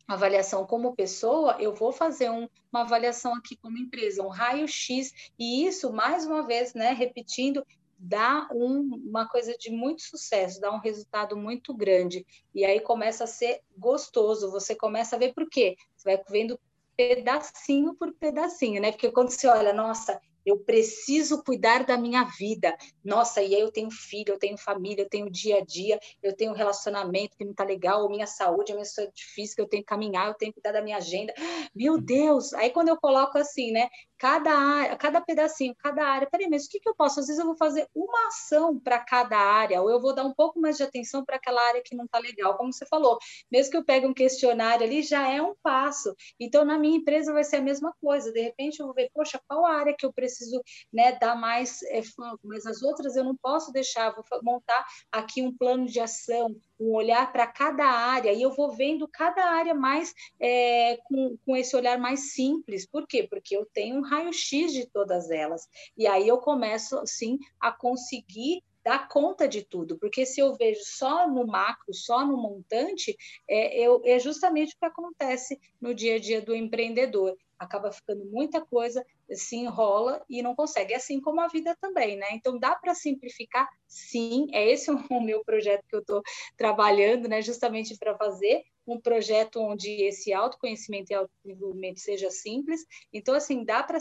[0.07, 5.65] avaliação como pessoa, eu vou fazer um, uma avaliação aqui como empresa, um raio-x, e
[5.65, 7.65] isso, mais uma vez, né, repetindo,
[7.97, 12.25] dá um, uma coisa de muito sucesso, dá um resultado muito grande.
[12.53, 15.75] E aí começa a ser gostoso, você começa a ver por quê?
[15.95, 16.59] Você vai vendo
[16.95, 18.91] pedacinho por pedacinho, né?
[18.91, 22.75] Porque quando você olha, nossa, eu preciso cuidar da minha vida.
[23.03, 26.35] Nossa, e aí eu tenho filho, eu tenho família, eu tenho dia a dia, eu
[26.35, 29.83] tenho um relacionamento que não está legal, minha saúde, a minha saúde física, eu tenho
[29.83, 31.33] que caminhar, eu tenho que cuidar da minha agenda.
[31.73, 32.53] Meu Deus!
[32.53, 33.89] Aí quando eu coloco assim, né?
[34.17, 36.27] Cada área, cada pedacinho, cada área.
[36.29, 37.19] Peraí, mas o que, que eu posso?
[37.19, 40.33] Às vezes eu vou fazer uma ação para cada área, ou eu vou dar um
[40.33, 43.17] pouco mais de atenção para aquela área que não está legal, como você falou.
[43.51, 46.15] Mesmo que eu pegue um questionário ali, já é um passo.
[46.39, 48.31] Então, na minha empresa vai ser a mesma coisa.
[48.31, 52.01] De repente, eu vou ver, poxa, qual área que eu preciso né, dar mais é,
[52.01, 56.55] foco, mas as outras eu não posso deixar, vou montar aqui um plano de ação,
[56.79, 61.55] um olhar para cada área, e eu vou vendo cada área mais é, com, com
[61.55, 62.85] esse olhar mais simples.
[62.85, 63.23] Por quê?
[63.23, 65.67] Porque eu tenho um raio-x de todas elas.
[65.97, 70.81] E aí eu começo, sim, a conseguir dar conta de tudo, porque se eu vejo
[70.83, 73.17] só no macro, só no montante,
[73.49, 78.25] é, eu, é justamente o que acontece no dia a dia do empreendedor acaba ficando
[78.25, 82.27] muita coisa, se enrola e não consegue, assim como a vida também, né?
[82.33, 86.21] Então dá para simplificar, sim, é esse o meu projeto que eu estou
[86.57, 87.41] trabalhando, né?
[87.41, 92.85] Justamente para fazer um projeto onde esse autoconhecimento e autodesenvolvimento seja simples.
[93.11, 93.99] Então, assim, dá para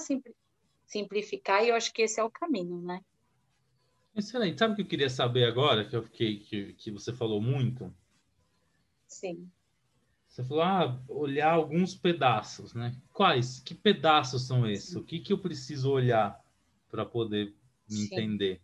[0.87, 3.01] simplificar e eu acho que esse é o caminho, né?
[4.15, 4.59] Excelente.
[4.59, 7.93] Sabe o que eu queria saber agora, que eu fiquei, que, que você falou muito?
[9.09, 9.51] Sim.
[10.35, 12.93] Você falou, ah, olhar alguns pedaços, né?
[13.13, 13.61] Quais?
[13.61, 14.97] Que pedaços são esses?
[14.97, 16.45] O que, que eu preciso olhar
[16.91, 17.55] para poder
[17.89, 18.07] me Sim.
[18.07, 18.61] entender?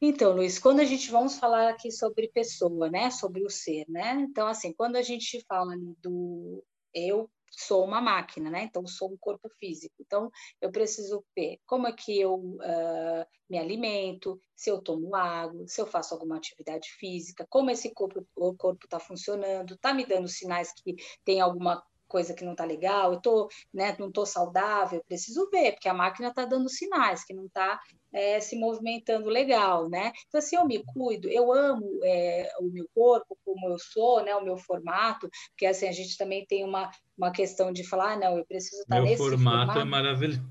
[0.00, 4.14] Então, Luiz, quando a gente vamos falar aqui sobre pessoa, né, sobre o ser, né?
[4.22, 8.64] Então, assim, quando a gente fala do eu sou uma máquina, né?
[8.64, 9.94] Então, sou um corpo físico.
[10.00, 15.64] Então, eu preciso ver como é que eu uh, me alimento, se eu tomo água,
[15.66, 20.06] se eu faço alguma atividade física, como esse corpo o corpo está funcionando, está me
[20.06, 21.82] dando sinais que tem alguma
[22.14, 25.92] coisa que não está legal, eu tô, né, não estou saudável, preciso ver, porque a
[25.92, 27.80] máquina está dando sinais que não está
[28.12, 30.12] é, se movimentando legal, né?
[30.28, 34.32] Então, assim, eu me cuido, eu amo é, o meu corpo, como eu sou, né?
[34.36, 38.16] O meu formato, porque assim, a gente também tem uma, uma questão de falar, ah,
[38.16, 39.40] não, eu preciso estar meu nesse formato.
[39.40, 40.42] Meu formato é maravilhoso.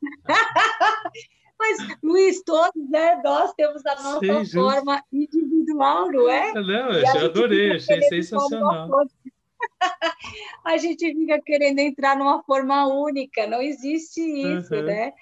[1.60, 3.20] Mas, Luiz, todos, né?
[3.22, 6.54] Nós temos a nossa Sim, forma individual, não é?
[6.54, 8.88] Não, eu adorei, achei sensacional.
[10.64, 14.84] A gente fica querendo entrar numa forma única, não existe isso, uhum.
[14.84, 15.12] né?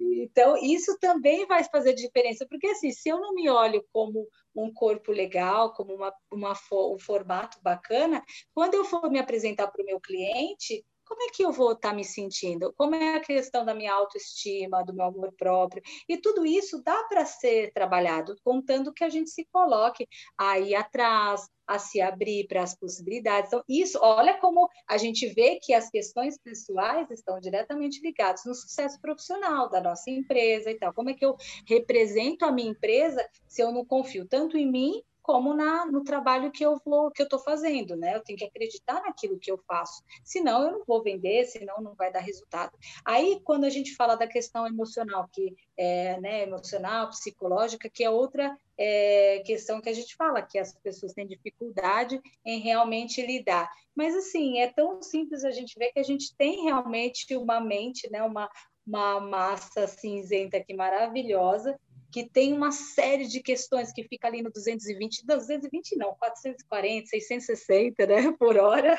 [0.00, 4.26] Então, isso também vai fazer diferença, porque assim, se eu não me olho como
[4.56, 8.24] um corpo legal, como uma, uma, um formato bacana,
[8.54, 11.90] quando eu for me apresentar para o meu cliente, como é que eu vou estar
[11.90, 12.72] tá me sentindo?
[12.76, 15.82] Como é a questão da minha autoestima, do meu amor próprio?
[16.08, 20.06] E tudo isso dá para ser trabalhado, contando que a gente se coloque
[20.38, 23.48] aí atrás, a se abrir para as possibilidades.
[23.48, 28.54] Então, isso, olha como a gente vê que as questões pessoais estão diretamente ligadas no
[28.54, 30.94] sucesso profissional da nossa empresa e tal.
[30.94, 35.02] Como é que eu represento a minha empresa se eu não confio tanto em mim
[35.30, 38.16] como na, no trabalho que eu vou que eu estou fazendo, né?
[38.16, 41.94] Eu tenho que acreditar naquilo que eu faço, senão eu não vou vender, senão não
[41.94, 42.76] vai dar resultado.
[43.04, 48.10] Aí, quando a gente fala da questão emocional, que é né, emocional, psicológica, que é
[48.10, 53.70] outra é, questão que a gente fala, que as pessoas têm dificuldade em realmente lidar.
[53.94, 58.10] Mas, assim, é tão simples a gente ver que a gente tem realmente uma mente,
[58.10, 58.50] né, uma,
[58.84, 61.78] uma massa cinzenta aqui maravilhosa,
[62.10, 68.06] que tem uma série de questões que fica ali no 220, 220 não, 440, 660,
[68.06, 68.98] né, por hora.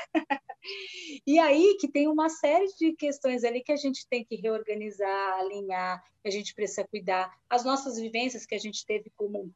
[1.26, 5.40] e aí que tem uma série de questões ali que a gente tem que reorganizar,
[5.40, 9.54] alinhar, que a gente precisa cuidar, as nossas vivências que a gente teve como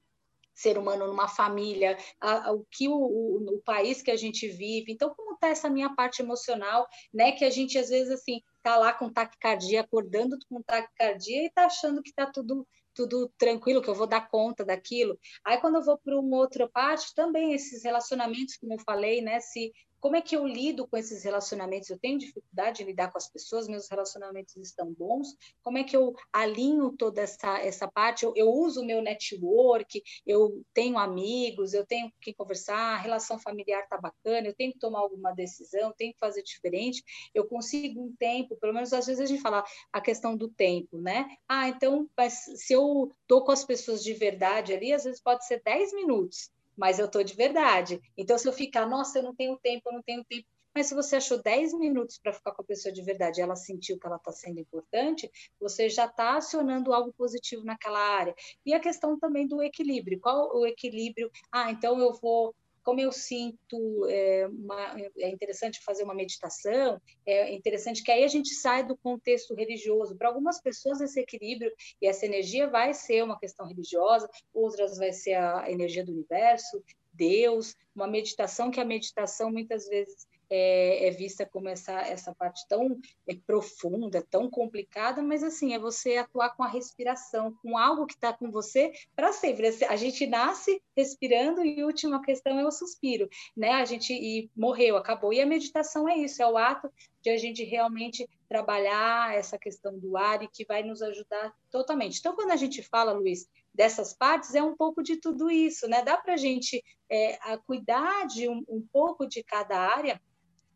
[0.56, 4.48] ser humano numa família, a, a, o que o, o, o, país que a gente
[4.48, 4.94] vive.
[4.94, 7.34] Então, como está essa minha parte emocional, né?
[7.34, 11.66] Que a gente às vezes assim tá lá com taquicardia, acordando com taquicardia e tá
[11.66, 12.66] achando que tá tudo
[12.96, 15.20] tudo tranquilo, que eu vou dar conta daquilo.
[15.46, 19.40] Aí, quando eu vou para uma outra parte, também esses relacionamentos, como eu falei, né?
[19.40, 21.90] Se como é que eu lido com esses relacionamentos?
[21.90, 25.36] Eu tenho dificuldade em lidar com as pessoas, meus relacionamentos estão bons?
[25.64, 28.24] Como é que eu alinho toda essa, essa parte?
[28.24, 33.40] Eu, eu uso o meu network, eu tenho amigos, eu tenho que conversar, a relação
[33.40, 38.02] familiar está bacana, eu tenho que tomar alguma decisão, tenho que fazer diferente, eu consigo
[38.02, 41.28] um tempo, pelo menos às vezes a gente fala a questão do tempo, né?
[41.48, 45.62] Ah, então, se eu estou com as pessoas de verdade ali, às vezes pode ser
[45.64, 48.00] 10 minutos, mas eu estou de verdade.
[48.18, 50.46] Então, se eu ficar, nossa, eu não tenho tempo, eu não tenho tempo.
[50.76, 53.98] Mas se você achou 10 minutos para ficar com a pessoa de verdade ela sentiu
[53.98, 58.36] que ela está sendo importante, você já está acionando algo positivo naquela área.
[58.66, 60.20] E a questão também do equilíbrio.
[60.20, 61.32] Qual o equilíbrio?
[61.50, 62.54] Ah, então eu vou
[62.86, 68.28] como eu sinto, é, uma, é, interessante fazer uma meditação, é interessante que aí a
[68.28, 70.16] gente sai do contexto religioso.
[70.16, 75.12] Para algumas pessoas, esse equilíbrio e essa energia vai ser uma questão religiosa, outras vai
[75.12, 76.82] ser a energia do universo,
[77.12, 82.68] Deus, uma meditação que a meditação muitas vezes é, é, vista como essa, essa parte
[82.68, 88.06] tão é, profunda, tão complicada, mas assim, é você atuar com a respiração, com algo
[88.06, 89.68] que está com você para sempre.
[89.88, 93.72] A gente nasce respirando e a última questão é o suspiro, né?
[93.72, 95.34] A gente e morreu, acabou.
[95.34, 96.92] E a meditação é isso, é o ato
[97.22, 102.20] de a gente realmente trabalhar essa questão do ar e que vai nos ajudar totalmente.
[102.20, 106.04] Então, quando a gente fala, Luiz, dessas partes, é um pouco de tudo isso, né?
[106.04, 110.22] Dá para a gente é, cuidar de um, um pouco de cada área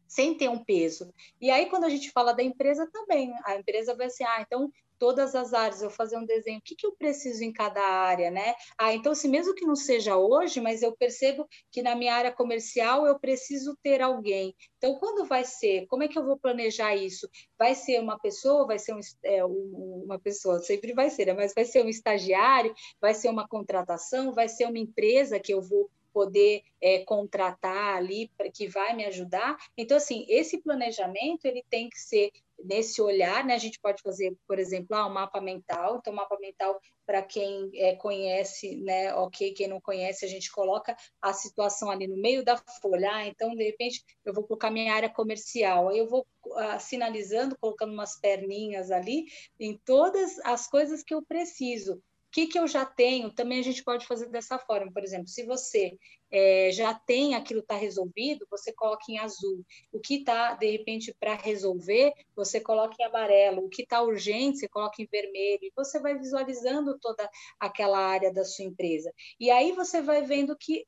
[0.10, 1.14] sem ter um peso.
[1.40, 4.70] E aí, quando a gente fala da empresa também, a empresa vai ser, ah, então
[5.00, 8.30] todas as áreas, eu fazer um desenho, o que, que eu preciso em cada área,
[8.30, 8.54] né?
[8.78, 12.32] Ah, então, se mesmo que não seja hoje, mas eu percebo que na minha área
[12.32, 14.54] comercial eu preciso ter alguém.
[14.78, 15.88] Então, quando vai ser?
[15.88, 17.30] Como é que eu vou planejar isso?
[17.58, 21.34] Vai ser uma pessoa, vai ser um, é, uma pessoa, sempre vai ser, né?
[21.34, 25.62] mas vai ser um estagiário, vai ser uma contratação, vai ser uma empresa que eu
[25.62, 29.58] vou poder é, contratar ali que vai me ajudar.
[29.78, 32.32] Então, assim, esse planejamento ele tem que ser
[32.64, 33.54] nesse olhar, né?
[33.54, 35.98] A gente pode fazer, por exemplo, ah, um mapa mental.
[35.98, 39.14] Então, mapa mental para quem é, conhece, né?
[39.16, 43.12] Ok, quem não conhece, a gente coloca a situação ali no meio da folha.
[43.12, 45.90] Ah, então, de repente, eu vou colocar minha área comercial.
[45.90, 49.26] Aí eu vou ah, sinalizando, colocando umas perninhas ali
[49.60, 53.64] em todas as coisas que eu preciso o que, que eu já tenho, também a
[53.64, 54.92] gente pode fazer dessa forma.
[54.92, 55.98] Por exemplo, se você
[56.32, 59.66] é, já tem aquilo está resolvido, você coloca em azul.
[59.92, 63.66] O que está, de repente, para resolver, você coloca em amarelo.
[63.66, 65.60] O que está urgente, você coloca em vermelho.
[65.64, 67.28] E você vai visualizando toda
[67.60, 69.12] aquela área da sua empresa.
[69.40, 70.86] E aí você vai vendo que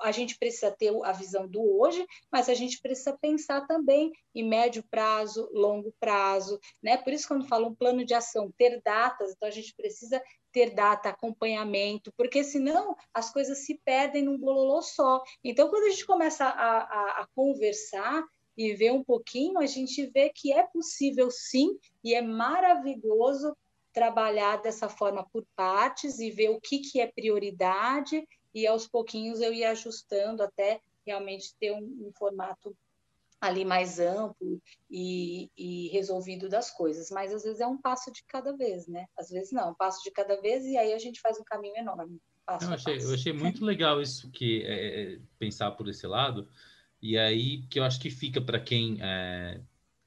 [0.00, 4.46] a gente precisa ter a visão do hoje, mas a gente precisa pensar também em
[4.46, 6.96] médio prazo, longo prazo, né?
[6.96, 10.70] Por isso, quando falo um plano de ação, ter datas, então a gente precisa ter
[10.70, 15.22] data, acompanhamento, porque senão as coisas se perdem num bololô só.
[15.42, 18.24] Então, quando a gente começa a, a, a conversar
[18.56, 23.54] e ver um pouquinho, a gente vê que é possível sim, e é maravilhoso
[23.92, 28.26] trabalhar dessa forma por partes e ver o que, que é prioridade
[28.56, 32.74] e aos pouquinhos eu ia ajustando até realmente ter um, um formato
[33.38, 34.58] ali mais amplo
[34.90, 39.04] e, e, resolvido das coisas, mas às vezes é um passo de cada vez, né?
[39.14, 41.76] Às vezes não, um passo de cada vez e aí a gente faz um caminho
[41.76, 42.18] enorme.
[42.48, 46.48] eu, achei, eu achei muito legal isso que é, é, pensar por esse lado
[47.02, 49.60] e aí que eu acho que fica para quem está é,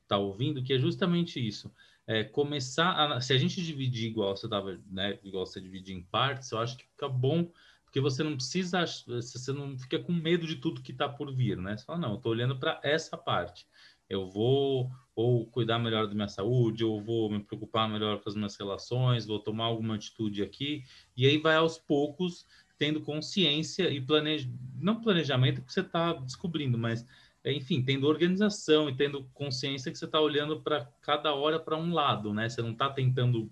[0.07, 1.71] tá ouvindo que é justamente isso.
[2.07, 6.01] É, começar a, se a gente dividir igual você tava, né, igual você dividir em
[6.01, 7.47] partes, eu acho que fica bom
[7.89, 11.57] porque você não precisa, você não fica com medo de tudo que está por vir,
[11.57, 11.75] né?
[11.75, 13.65] Você fala, não, eu estou olhando para essa parte.
[14.07, 18.35] Eu vou ou cuidar melhor da minha saúde, ou vou me preocupar melhor com as
[18.35, 20.83] minhas relações, vou tomar alguma atitude aqui,
[21.17, 22.45] e aí vai aos poucos
[22.77, 24.47] tendo consciência e planej...
[24.75, 27.05] não planejamento que você está descobrindo, mas
[27.43, 31.91] enfim, tendo organização e tendo consciência que você está olhando para cada hora para um
[31.91, 32.47] lado, né?
[32.47, 33.51] Você não está tentando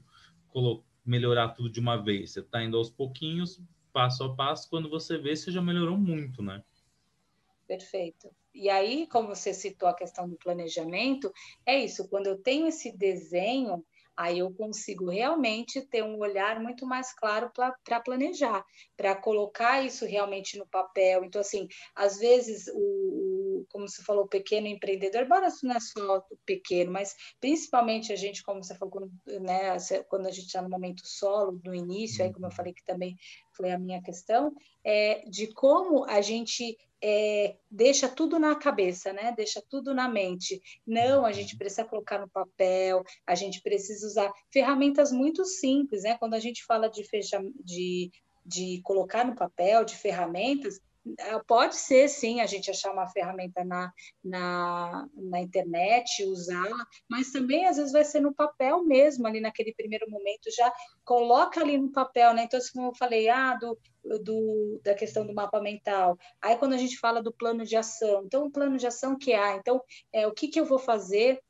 [1.03, 3.59] melhorar tudo de uma vez, você está indo aos pouquinhos,
[3.98, 6.64] passo a passo, quando você vê, você já melhorou muito, né?
[7.68, 8.30] Perfeito.
[8.54, 11.34] E aí, como você citou a questão do planejamento,
[11.66, 13.84] é isso, quando eu tenho esse desenho,
[14.16, 18.64] aí eu consigo realmente ter um olhar muito mais claro para planejar,
[18.95, 21.24] para colocar isso realmente no papel.
[21.24, 23.36] Então, assim, às vezes, o, o,
[23.70, 28.11] como você falou, o pequeno empreendedor, embora isso não é só o pequeno, mas principalmente
[28.11, 29.11] a gente, como você falou, quando,
[29.41, 29.78] né,
[30.09, 32.55] quando a gente está no momento solo, no início, aí como eu uhum.
[32.55, 33.15] falei que também
[33.53, 34.53] foi a minha questão,
[34.84, 39.34] é, de como a gente é, deixa tudo na cabeça, né?
[39.36, 40.61] Deixa tudo na mente.
[40.86, 46.18] Não, a gente precisa colocar no papel, a gente precisa usar ferramentas muito simples, né?
[46.18, 48.11] Quando a gente fala de, fecha, de,
[48.45, 50.80] de colocar no papel, de ferramentas,
[51.47, 53.91] pode ser, sim, a gente achar uma ferramenta na,
[54.24, 59.74] na, na internet, usá-la, mas também, às vezes, vai ser no papel mesmo, ali naquele
[59.74, 60.72] primeiro momento, já
[61.03, 62.43] coloca ali no papel, né?
[62.43, 63.78] Então, assim, como eu falei, ah, do,
[64.24, 66.18] do, da questão do mapa mental.
[66.41, 69.34] Aí, quando a gente fala do plano de ação, então, o plano de ação que
[69.34, 69.82] há, então,
[70.14, 71.41] é, o que, que eu vou fazer,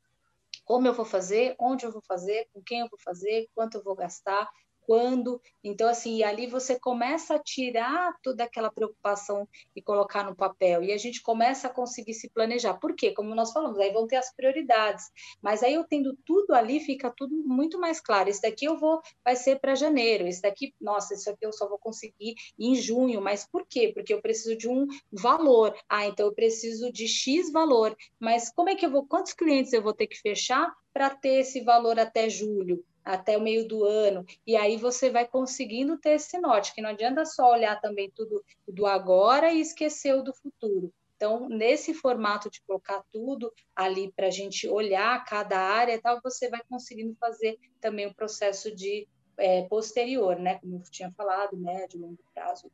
[0.64, 3.82] como eu vou fazer, onde eu vou fazer, com quem eu vou fazer, quanto eu
[3.82, 4.48] vou gastar,
[4.88, 5.38] quando.
[5.62, 10.82] Então, assim, ali você começa a tirar toda aquela preocupação e colocar no papel.
[10.82, 12.72] E a gente começa a conseguir se planejar.
[12.72, 13.12] Por quê?
[13.12, 15.04] Como nós falamos, aí vão ter as prioridades.
[15.42, 18.30] Mas aí eu tendo tudo ali, fica tudo muito mais claro.
[18.30, 20.26] Esse daqui eu vou, vai ser para janeiro.
[20.26, 23.20] Esse daqui, nossa, isso aqui eu só vou conseguir em junho.
[23.20, 23.92] Mas por quê?
[23.92, 25.76] Porque eu preciso de um valor.
[25.86, 27.94] Ah, então eu preciso de X valor.
[28.18, 31.40] Mas como é que eu vou, quantos clientes eu vou ter que fechar para ter
[31.40, 32.82] esse valor até julho?
[33.04, 36.90] Até o meio do ano, e aí você vai conseguindo ter esse norte, que não
[36.90, 40.92] adianta só olhar também tudo do agora e esquecer o do futuro.
[41.16, 46.20] Então, nesse formato de colocar tudo ali para a gente olhar cada área e tal,
[46.22, 50.58] você vai conseguindo fazer também o processo de é, posterior, né?
[50.60, 52.70] Como eu tinha falado, médio, longo prazo.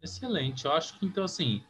[0.00, 0.64] Excelente.
[0.64, 1.64] Eu acho que, então, assim,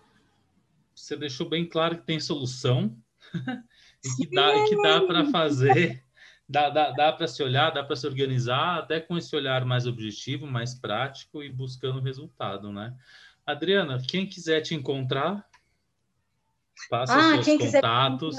[0.95, 2.95] você deixou bem claro que tem solução
[4.05, 6.05] e que dá, que dá para fazer
[6.49, 9.87] dá, dá, dá para se olhar, dá para se organizar, até com esse olhar mais
[9.87, 12.95] objetivo, mais prático e buscando resultado, né?
[13.47, 15.47] Adriana, quem quiser te encontrar,
[16.89, 18.37] passa ah, os seus contatos.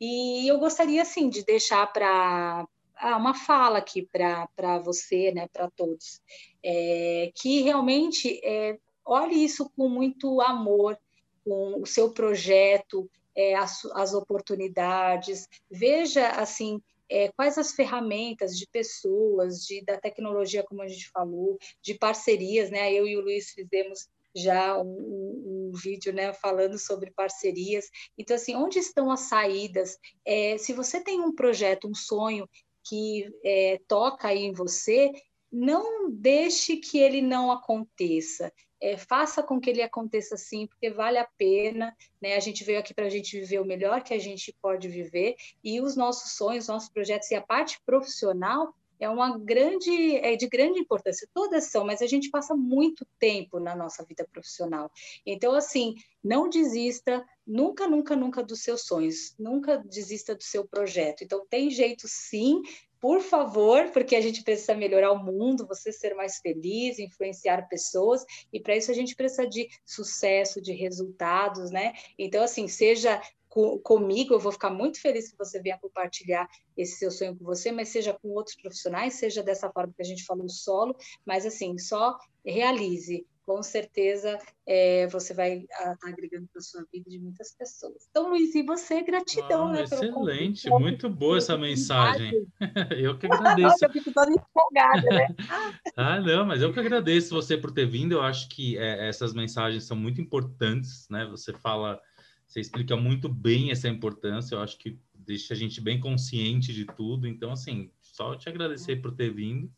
[0.00, 2.64] E eu gostaria, assim, de deixar para
[2.96, 6.20] ah, uma fala aqui para você, né, para todos,
[6.62, 10.98] é, que realmente é, olhe isso com muito amor,
[11.44, 16.80] com o seu projeto, é, as, as, oportunidades, veja assim
[17.10, 22.70] é, quais as ferramentas de pessoas, de, da tecnologia, como a gente falou, de parcerias,
[22.70, 22.92] né?
[22.92, 27.88] Eu e o Luiz fizemos já um, um, um, vídeo né, falando sobre parcerias.
[28.18, 29.96] Então, assim, onde estão as saídas?
[30.24, 32.48] É, se você tem um projeto, um sonho
[32.84, 35.12] que é, toca aí em você,
[35.50, 38.52] não deixe que ele não aconteça.
[38.80, 41.96] É, faça com que ele aconteça sim, porque vale a pena.
[42.20, 42.34] Né?
[42.34, 45.36] A gente veio aqui para a gente viver o melhor que a gente pode viver
[45.62, 50.48] e os nossos sonhos, nossos projetos e a parte profissional é uma grande, é de
[50.48, 51.28] grande importância.
[51.32, 54.90] Todas são, mas a gente passa muito tempo na nossa vida profissional.
[55.26, 61.22] Então, assim, não desista nunca, nunca, nunca dos seus sonhos, nunca desista do seu projeto.
[61.22, 62.62] Então, tem jeito sim,
[63.04, 68.24] por favor, porque a gente precisa melhorar o mundo, você ser mais feliz, influenciar pessoas,
[68.50, 71.92] e para isso a gente precisa de sucesso, de resultados, né?
[72.18, 73.20] Então, assim, seja
[73.54, 77.70] comigo, eu vou ficar muito feliz que você venha compartilhar esse seu sonho com você,
[77.70, 81.78] mas seja com outros profissionais, seja dessa forma que a gente falou solo, mas assim,
[81.78, 83.24] só realize.
[83.46, 88.06] Com certeza é, você vai estar tá agregando para a sua vida de muitas pessoas.
[88.08, 89.66] Então, Luiz, e você, gratidão.
[89.66, 92.46] Ah, né, excelente, muito boa essa mensagem.
[92.98, 93.84] eu que agradeço.
[93.84, 95.26] eu fico toda empolgada, né?
[95.94, 98.12] ah, não, mas eu que agradeço você por ter vindo.
[98.12, 101.26] Eu acho que é, essas mensagens são muito importantes, né?
[101.26, 102.00] Você fala
[102.46, 106.84] você explica muito bem essa importância, eu acho que deixa a gente bem consciente de
[106.84, 107.26] tudo.
[107.26, 109.70] Então, assim, só te agradecer por ter vindo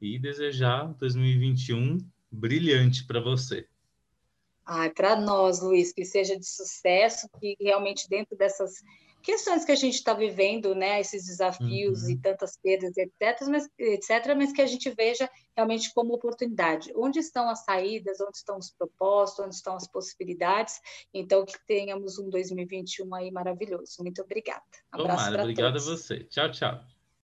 [0.00, 1.98] e desejar 2021
[2.30, 3.68] brilhante para você.
[4.64, 8.82] Ai, para nós, Luiz, que seja de sucesso, que realmente dentro dessas
[9.22, 12.10] questões que a gente está vivendo, né, esses desafios uhum.
[12.10, 16.92] e tantas perdas, etc, mas, etc, mas que a gente veja realmente como oportunidade.
[16.96, 20.80] Onde estão as saídas, onde estão os propósitos, onde estão as possibilidades.
[21.12, 23.96] Então, que tenhamos um 2021 aí maravilhoso.
[24.00, 24.62] Muito obrigada.
[24.90, 26.24] Abraço Tomara, obrigada a você.
[26.24, 27.01] Tchau, tchau.